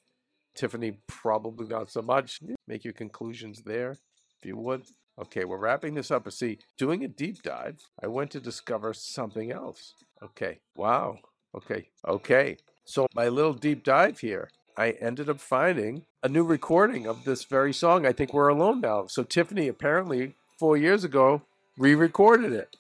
Tiffany 0.55 0.99
probably 1.07 1.68
not 1.68 1.91
so 1.91 2.01
much. 2.01 2.39
Make 2.68 2.84
your 2.84 2.93
conclusions 2.93 3.64
there, 3.64 3.91
if 3.91 4.45
you 4.45 4.57
would. 4.57 4.84
Okay, 5.22 5.43
we're 5.43 5.57
wrapping 5.57 5.95
this 5.95 6.12
up. 6.12 6.32
See, 6.32 6.60
doing 6.78 7.03
a 7.03 7.10
deep 7.10 7.43
dive, 7.43 7.80
I 8.01 8.07
went 8.07 8.32
to 8.32 8.39
discover 8.39 8.93
something 8.93 9.51
else. 9.51 9.93
Okay, 10.24 10.60
wow. 10.76 11.18
Okay, 11.55 11.89
okay. 12.07 12.57
So 12.86 13.07
my 13.14 13.28
little 13.28 13.53
deep 13.53 13.84
dive 13.84 14.20
here, 14.20 14.49
I 14.78 14.91
ended 14.91 15.30
up 15.30 15.41
finding 15.41 16.05
a 16.24 16.30
new 16.30 16.43
recording 16.43 17.05
of 17.05 17.26
this 17.26 17.43
very 17.43 17.74
song. 17.74 18.05
I 18.05 18.14
think 18.14 18.34
we're 18.34 18.47
alone 18.47 18.80
now. 18.80 19.07
So 19.07 19.24
Tiffany 19.24 19.68
apparently 19.68 20.36
four 20.60 20.76
years 20.76 21.05
ago 21.05 21.41
re 21.78 21.95
recorded 21.95 22.51
it. 22.51 22.76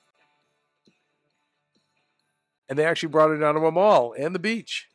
And 2.67 2.77
they 2.77 2.85
actually 2.85 3.09
brought 3.09 3.31
it 3.31 3.37
down 3.37 3.55
to 3.55 3.61
a 3.61 3.71
mall 3.71 4.13
and 4.13 4.35
the 4.35 4.39
beach. 4.39 4.87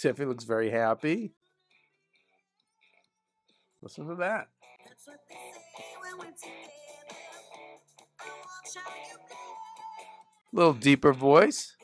Tiffany 0.00 0.28
looks 0.28 0.44
very 0.44 0.70
happy. 0.70 1.32
Listen 3.82 4.06
to 4.06 4.14
that. 4.14 4.48
Little 10.52 10.72
deeper 10.72 11.12
voice. 11.12 11.74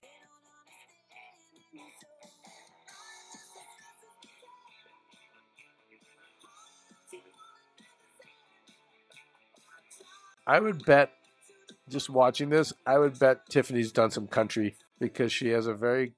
I 10.47 10.61
would 10.61 10.85
bet, 10.85 11.11
just 11.89 12.11
watching 12.11 12.51
this, 12.51 12.73
I 12.87 12.99
would 12.99 13.19
bet 13.19 13.49
Tiffany's 13.49 13.93
done 13.93 14.11
some 14.11 14.27
country 14.27 14.77
because 15.01 15.33
she 15.33 15.49
has 15.49 15.67
a 15.67 15.75
very 15.75 16.13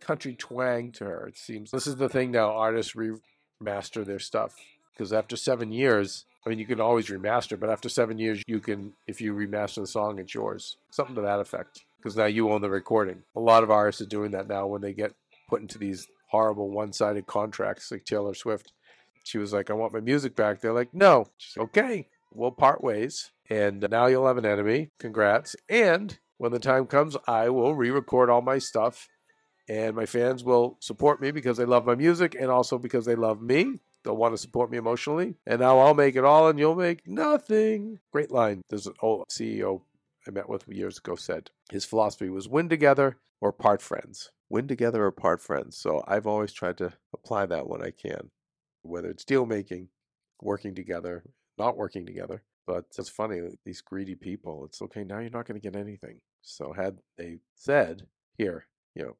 country 0.00 0.34
twang 0.34 0.92
to 0.92 1.04
her. 1.04 1.28
It 1.28 1.38
seems 1.38 1.70
this 1.70 1.86
is 1.86 1.96
the 1.96 2.08
thing 2.08 2.32
now. 2.32 2.52
Artists 2.52 2.94
remaster 2.94 4.04
their 4.04 4.18
stuff 4.18 4.54
because 4.92 5.12
after 5.12 5.36
seven 5.36 5.72
years, 5.72 6.24
I 6.44 6.50
mean, 6.50 6.58
you 6.58 6.66
can 6.66 6.80
always 6.80 7.08
remaster, 7.08 7.58
but 7.58 7.70
after 7.70 7.88
seven 7.88 8.18
years, 8.18 8.42
you 8.46 8.58
can, 8.58 8.94
if 9.06 9.20
you 9.20 9.32
remaster 9.32 9.76
the 9.76 9.86
song, 9.86 10.18
it's 10.18 10.34
yours. 10.34 10.76
Something 10.90 11.14
to 11.14 11.22
that 11.22 11.40
effect. 11.40 11.84
Because 11.98 12.16
now 12.16 12.24
you 12.24 12.50
own 12.50 12.62
the 12.62 12.68
recording. 12.68 13.22
A 13.36 13.40
lot 13.40 13.62
of 13.62 13.70
artists 13.70 14.02
are 14.02 14.06
doing 14.06 14.32
that 14.32 14.48
now 14.48 14.66
when 14.66 14.82
they 14.82 14.92
get 14.92 15.14
put 15.48 15.60
into 15.60 15.78
these 15.78 16.08
horrible 16.30 16.68
one 16.68 16.92
sided 16.92 17.26
contracts, 17.26 17.92
like 17.92 18.04
Taylor 18.04 18.34
Swift. 18.34 18.72
She 19.22 19.38
was 19.38 19.52
like, 19.52 19.70
I 19.70 19.74
want 19.74 19.92
my 19.92 20.00
music 20.00 20.34
back. 20.34 20.60
They're 20.60 20.72
like, 20.72 20.92
no. 20.92 21.28
She's 21.38 21.56
okay, 21.58 22.08
we'll 22.34 22.50
part 22.50 22.82
ways. 22.82 23.30
And 23.52 23.86
now 23.90 24.06
you'll 24.06 24.26
have 24.26 24.38
an 24.38 24.46
enemy. 24.46 24.88
Congrats. 24.98 25.54
And 25.68 26.18
when 26.38 26.52
the 26.52 26.58
time 26.58 26.86
comes, 26.86 27.18
I 27.28 27.50
will 27.50 27.74
re 27.74 27.90
record 27.90 28.30
all 28.30 28.40
my 28.40 28.56
stuff. 28.56 29.08
And 29.68 29.94
my 29.94 30.06
fans 30.06 30.42
will 30.42 30.78
support 30.80 31.20
me 31.20 31.32
because 31.32 31.58
they 31.58 31.66
love 31.66 31.84
my 31.84 31.94
music 31.94 32.34
and 32.34 32.50
also 32.50 32.78
because 32.78 33.04
they 33.04 33.14
love 33.14 33.42
me. 33.42 33.80
They'll 34.04 34.16
want 34.16 34.32
to 34.32 34.38
support 34.38 34.70
me 34.70 34.78
emotionally. 34.78 35.34
And 35.46 35.60
now 35.60 35.80
I'll 35.80 35.92
make 35.92 36.16
it 36.16 36.24
all 36.24 36.48
and 36.48 36.58
you'll 36.58 36.74
make 36.74 37.06
nothing. 37.06 37.98
Great 38.10 38.30
line. 38.30 38.62
There's 38.70 38.86
an 38.86 38.94
old 39.02 39.26
CEO 39.30 39.82
I 40.26 40.30
met 40.30 40.48
with 40.48 40.66
years 40.66 40.96
ago 40.96 41.14
said 41.14 41.50
his 41.70 41.84
philosophy 41.84 42.30
was 42.30 42.48
win 42.48 42.70
together 42.70 43.18
or 43.42 43.52
part 43.52 43.82
friends. 43.82 44.30
Win 44.48 44.66
together 44.66 45.04
or 45.04 45.12
part 45.12 45.42
friends. 45.42 45.76
So 45.76 46.02
I've 46.08 46.26
always 46.26 46.54
tried 46.54 46.78
to 46.78 46.94
apply 47.12 47.44
that 47.46 47.68
when 47.68 47.82
I 47.82 47.90
can, 47.90 48.30
whether 48.80 49.10
it's 49.10 49.26
deal 49.26 49.44
making, 49.44 49.88
working 50.40 50.74
together, 50.74 51.22
not 51.58 51.76
working 51.76 52.06
together. 52.06 52.42
But 52.66 52.84
it's 52.96 53.08
funny, 53.08 53.40
uh, 53.40 53.50
these 53.64 53.80
greedy 53.80 54.14
people, 54.14 54.64
it's 54.64 54.80
okay, 54.82 55.04
now 55.04 55.18
you're 55.18 55.30
not 55.30 55.46
going 55.46 55.60
to 55.60 55.70
get 55.70 55.78
anything. 55.78 56.20
So, 56.42 56.72
had 56.72 56.98
they 57.16 57.38
said, 57.54 58.06
here, 58.38 58.66
you 58.94 59.02
know, 59.02 59.16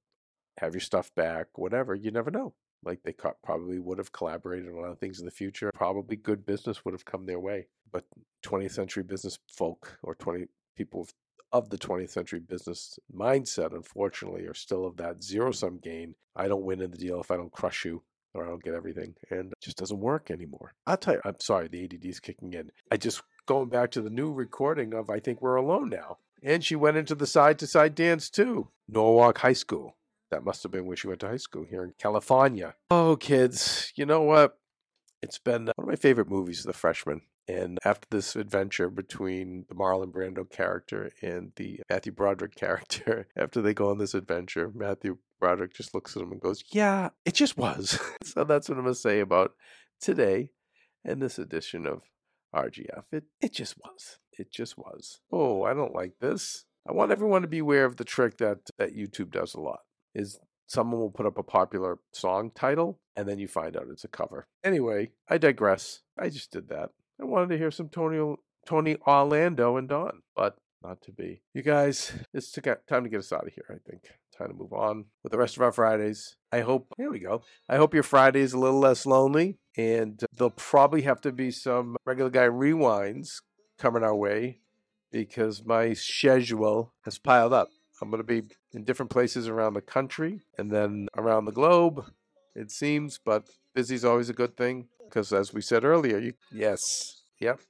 have 0.59 0.75
your 0.75 0.81
stuff 0.81 1.15
back, 1.15 1.47
whatever, 1.57 1.95
you 1.95 2.11
never 2.11 2.31
know. 2.31 2.55
Like 2.85 3.03
they 3.05 3.15
probably 3.45 3.79
would 3.79 3.99
have 3.99 4.13
collaborated 4.13 4.69
on 4.69 4.85
other 4.85 4.97
things 4.97 5.21
in 5.21 5.25
the 5.25 5.31
future. 5.31 5.71
Probably 5.73 6.17
good 6.17 6.45
business 6.45 6.85
would 6.85 6.95
have 6.95 7.05
come 7.05 7.27
their 7.27 7.39
way. 7.39 7.69
But 7.93 8.05
20th 8.45 8.73
century 8.73 9.05
business 9.05 9.39
folk 9.49 9.99
or 10.03 10.15
20 10.17 10.47
people 10.77 11.07
of 11.53 11.69
the 11.69 11.79
20th 11.79 12.11
century 12.11 12.41
business 12.41 12.99
mindset, 13.15 13.75
unfortunately, 13.75 14.47
are 14.47 14.55
still 14.55 14.85
of 14.87 14.97
that 14.97 15.23
zero 15.23 15.53
sum 15.53 15.79
gain. 15.83 16.15
I 16.35 16.49
don't 16.49 16.65
win 16.65 16.81
in 16.81 16.91
the 16.91 16.99
deal 16.99 17.21
if 17.21 17.31
I 17.31 17.37
don't 17.37 17.53
crush 17.53 17.85
you 17.85 18.03
or 18.35 18.45
I 18.45 18.49
don't 18.49 18.63
get 18.63 18.75
everything. 18.75 19.15
And 19.31 19.53
it 19.53 19.61
just 19.61 19.77
doesn't 19.77 20.01
work 20.01 20.31
anymore. 20.31 20.73
I'll 20.87 20.97
tell 20.97 21.15
you, 21.15 21.21
I'm 21.25 21.39
sorry, 21.41 21.69
the 21.69 21.85
ADD 21.85 22.05
is 22.07 22.21
kicking 22.21 22.55
in. 22.55 22.71
I 22.91 22.97
just 22.97 23.23
going 23.47 23.69
back 23.69 23.91
to 23.93 24.01
the 24.01 24.11
new 24.11 24.33
recording 24.33 24.95
of 24.95 25.11
I 25.11 25.21
Think 25.21 25.43
We're 25.43 25.57
Alone 25.57 25.89
Now. 25.89 26.19
And 26.43 26.65
she 26.65 26.77
went 26.77 26.97
into 26.97 27.15
the 27.15 27.27
side 27.27 27.59
to 27.61 27.67
side 27.67 27.95
dance 27.95 28.29
too. 28.29 28.69
Norwalk 28.89 29.39
High 29.39 29.53
School. 29.53 29.97
That 30.31 30.45
must 30.45 30.63
have 30.63 30.73
been 30.73 30.87
where 30.87 30.97
she 30.97 31.09
went 31.09 31.21
to 31.21 31.29
high 31.29 31.37
school 31.37 31.67
here 31.69 31.85
in 31.85 31.93
California. 31.99 32.75
Oh, 32.91 33.17
kids, 33.17 33.93
you 33.97 34.07
know 34.07 34.23
what? 34.23 34.59
It's 35.23 35.39
been 35.39 35.69
uh, 35.69 35.73
one 35.77 35.85
of 35.85 35.91
my 35.91 35.97
favorite 35.97 36.31
movies, 36.31 36.63
The 36.63 36.73
Freshman. 36.73 37.21
And 37.49 37.79
after 37.85 38.07
this 38.11 38.35
adventure 38.35 38.89
between 38.89 39.67
the 39.69 39.75
Marlon 39.75 40.13
Brando 40.13 40.49
character 40.49 41.11
and 41.21 41.53
the 41.57 41.81
Matthew 41.91 42.13
Broderick 42.13 42.55
character, 42.57 43.29
after 43.37 43.61
they 43.61 43.75
go 43.75 43.91
on 43.91 43.99
this 43.99 44.15
adventure, 44.15 44.71
Matthew 44.75 45.19
Broderick 45.39 45.75
just 45.75 45.95
looks 45.95 46.17
at 46.17 46.23
him 46.23 46.33
and 46.33 46.41
goes, 46.41 46.65
Yeah, 46.71 47.11
it 47.25 47.35
just 47.35 47.59
was. 47.59 47.99
so 48.25 48.45
that's 48.45 48.69
what 48.69 48.79
I'm 48.79 48.85
going 48.85 48.95
to 48.95 49.01
say 49.01 49.21
about 49.21 49.55
today 50.01 50.51
and 51.05 51.21
this 51.21 51.39
edition 51.39 51.87
of 51.87 52.03
RGF. 52.55 53.05
It, 53.13 53.25
it 53.41 53.53
just 53.53 53.77
was. 53.79 54.19
It 54.39 54.51
just 54.53 54.79
was. 54.79 55.21
Oh, 55.31 55.65
I 55.65 55.75
don't 55.75 55.95
like 55.95 56.15
this. 56.21 56.65
I 56.89 56.93
want 56.93 57.13
everyone 57.13 57.43
to 57.43 57.49
be 57.49 57.59
aware 57.59 57.85
of 57.85 57.97
the 57.97 58.05
trick 58.05 58.39
that, 58.39 58.59
that 58.79 58.97
YouTube 58.97 59.31
does 59.31 59.55
a 59.55 59.61
lot 59.61 59.81
is 60.15 60.39
someone 60.67 61.01
will 61.01 61.11
put 61.11 61.27
up 61.27 61.39
a 61.39 61.43
popular 61.43 61.99
song 62.13 62.51
title 62.55 62.99
and 63.17 63.29
then 63.29 63.39
you 63.39 63.47
find 63.47 63.77
out 63.77 63.87
it's 63.91 64.05
a 64.05 64.09
cover. 64.09 64.47
Anyway, 64.65 65.11
I 65.29 65.39
digress. 65.39 66.01
I 66.19 66.29
just 66.29 66.51
did 66.51 66.69
that. 66.69 66.91
I 67.21 67.25
wanted 67.25 67.51
to 67.51 67.59
hear 67.59 67.71
some 67.71 67.89
Tony 67.89 68.37
Tony 68.67 68.97
Orlando 69.07 69.77
and 69.77 69.89
Dawn, 69.89 70.23
but 70.37 70.57
not 70.83 71.03
to 71.03 71.13
be. 71.13 71.43
You 71.55 71.63
guys, 71.63 72.13
it's 72.35 72.51
time 72.53 73.05
to 73.05 73.09
get 73.09 73.21
us 73.21 73.33
out 73.33 73.47
of 73.47 73.53
here, 73.53 73.67
I 73.71 73.91
think. 73.91 74.03
Time 74.37 74.49
to 74.49 74.55
move 74.55 74.73
on 74.73 75.05
with 75.23 75.33
the 75.33 75.39
rest 75.39 75.57
of 75.57 75.63
our 75.63 75.73
Fridays. 75.73 76.37
I 76.51 76.61
hope, 76.61 76.87
here 76.97 77.11
we 77.11 77.19
go. 77.19 77.43
I 77.69 77.77
hope 77.77 77.93
your 77.93 78.03
Friday 78.03 78.41
is 78.41 78.55
a 78.55 78.59
little 78.59 78.81
less 78.81 79.05
lonely, 79.05 79.59
and 79.77 80.23
there'll 80.35 80.51
probably 80.51 81.03
have 81.03 81.21
to 81.23 81.33
be 81.33 81.51
some 81.51 81.97
regular 82.07 82.31
guy 82.31 82.47
rewinds 82.47 83.43
coming 83.79 84.03
our 84.03 84.15
way 84.15 84.61
because 85.11 85.65
my 85.65 85.93
schedule 85.93 86.95
has 87.03 87.19
piled 87.19 87.53
up. 87.53 87.69
I'm 88.01 88.11
going 88.11 88.23
to 88.23 88.25
be 88.25 88.49
in 88.73 88.85
different 88.85 89.11
places 89.11 89.49
around 89.49 89.75
the 89.75 89.83
country 89.83 90.41
and 90.57 90.71
then 90.71 91.09
around 91.17 91.45
the 91.45 91.53
globe, 91.53 92.05
it 92.55 92.71
seems, 92.71 93.19
but 93.23 93.49
busy's 93.75 94.05
always 94.05 94.29
a 94.29 94.35
good 94.35 94.57
thing 94.57 94.89
because, 95.05 95.33
as 95.33 95.53
we 95.53 95.61
said 95.61 95.85
earlier, 95.85 96.19
you, 96.19 96.33
yes, 96.51 97.23
yep, 97.39 97.61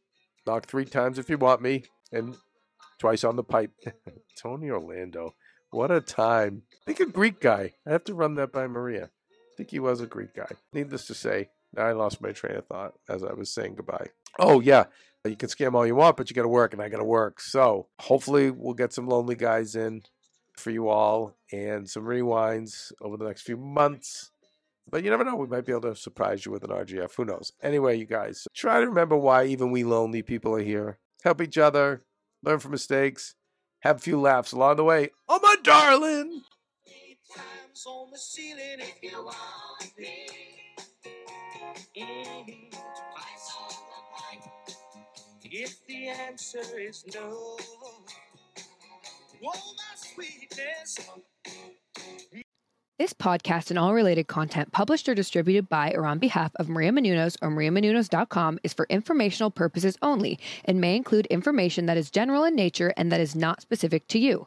knock 0.47 0.67
three 0.67 0.85
times 0.85 1.19
if 1.19 1.29
you 1.29 1.39
want 1.39 1.61
me 1.61 1.85
and 2.13 2.37
twice 2.99 3.25
on 3.25 3.37
the 3.37 3.45
pipe. 3.45 3.73
Tony 4.41 4.71
Orlando, 4.71 5.35
what 5.73 5.91
a 5.91 6.01
time. 6.01 6.62
I 6.87 6.93
think 6.93 7.01
a 7.01 7.12
Greek 7.12 7.41
guy. 7.41 7.75
I 7.87 7.91
have 7.91 8.05
to 8.05 8.14
run 8.14 8.37
that 8.37 8.53
by 8.53 8.66
Maria. 8.66 9.05
I 9.05 9.57
think 9.57 9.70
he 9.70 9.81
was 9.81 10.01
a 10.01 10.07
Greek 10.07 10.35
guy. 10.35 10.51
Needless 10.73 11.07
to 11.09 11.14
say, 11.14 11.49
I 11.77 11.93
lost 11.93 12.20
my 12.20 12.33
train 12.33 12.57
of 12.57 12.66
thought 12.66 12.95
as 13.09 13.25
I 13.25 13.33
was 13.33 13.53
saying 13.53 13.75
goodbye. 13.75 14.09
Oh, 14.39 14.61
yeah. 14.61 14.85
You 15.25 15.37
can 15.37 15.49
scam 15.49 15.75
all 15.75 15.87
you 15.87 15.95
want, 15.95 16.16
but 16.16 16.29
you 16.29 16.35
got 16.35 16.43
to 16.43 16.49
work, 16.49 16.73
and 16.73 16.83
I 16.83 16.89
got 16.89 16.99
to 16.99 17.05
work. 17.05 17.41
So 17.41 17.89
hopefully, 18.01 18.51
we'll 18.51 18.75
get 18.75 18.93
some 18.93 19.07
lonely 19.07 19.37
guys 19.37 19.77
in 19.77 20.03
for 20.57 20.70
you 20.70 20.89
all 20.89 21.37
and 21.53 21.89
some 21.89 22.05
rewinds 22.05 22.93
over 23.01 23.16
the 23.16 23.25
next 23.25 23.43
few 23.43 23.57
months. 23.57 24.31
But 24.91 25.05
you 25.05 25.11
never 25.11 25.25
know, 25.25 25.37
we 25.37 25.47
might 25.47 25.64
be 25.64 25.73
able 25.73 25.83
to 25.83 25.97
surprise 25.97 26.45
you 26.45 26.53
with 26.53 26.64
an 26.64 26.70
RGF. 26.70 27.14
Who 27.16 27.25
knows? 27.25 27.53
Anyway, 27.62 27.99
you 27.99 28.05
guys, 28.05 28.47
try 28.53 28.81
to 28.81 28.87
remember 28.87 29.16
why 29.16 29.45
even 29.45 29.70
we 29.70 29.85
lonely 29.85 30.23
people 30.23 30.55
are 30.55 30.62
here. 30.62 30.99
Help 31.23 31.41
each 31.41 31.57
other, 31.57 32.03
learn 32.43 32.59
from 32.59 32.73
mistakes, 32.73 33.37
have 33.83 33.97
a 33.97 34.01
few 34.01 34.20
laughs 34.20 34.53
along 34.53 34.76
the 34.76 34.85
way. 34.85 35.11
Oh, 35.28 35.41
my 35.43 35.57
darling! 35.62 36.43
If 45.45 45.87
the 45.87 46.09
answer 46.09 46.78
is 46.78 47.05
no, 47.14 47.59
this 53.03 53.12
podcast 53.12 53.68
and 53.68 53.80
all 53.80 53.94
related 53.94 54.28
content 54.28 54.70
published 54.70 55.09
or 55.09 55.14
distributed 55.16 55.68
by 55.68 55.90
or 55.90 56.07
on 56.07 56.20
behalf 56.20 56.53
of 56.55 56.68
Maria 56.68 56.92
Menounos 56.92 57.36
or 57.42 57.50
mariamenounos.com 57.50 58.61
is 58.62 58.72
for 58.72 58.86
informational 58.88 59.50
purposes 59.50 59.98
only 60.03 60.38
and 60.66 60.80
may 60.80 60.94
include 60.94 61.26
information 61.26 61.86
that 61.86 61.96
is 61.96 62.12
general 62.12 62.44
in 62.44 62.55
nature 62.55 62.94
and 62.96 63.11
that 63.11 63.18
is 63.18 63.34
not 63.34 63.61
specific 63.61 64.07
to 64.07 64.20
you. 64.20 64.46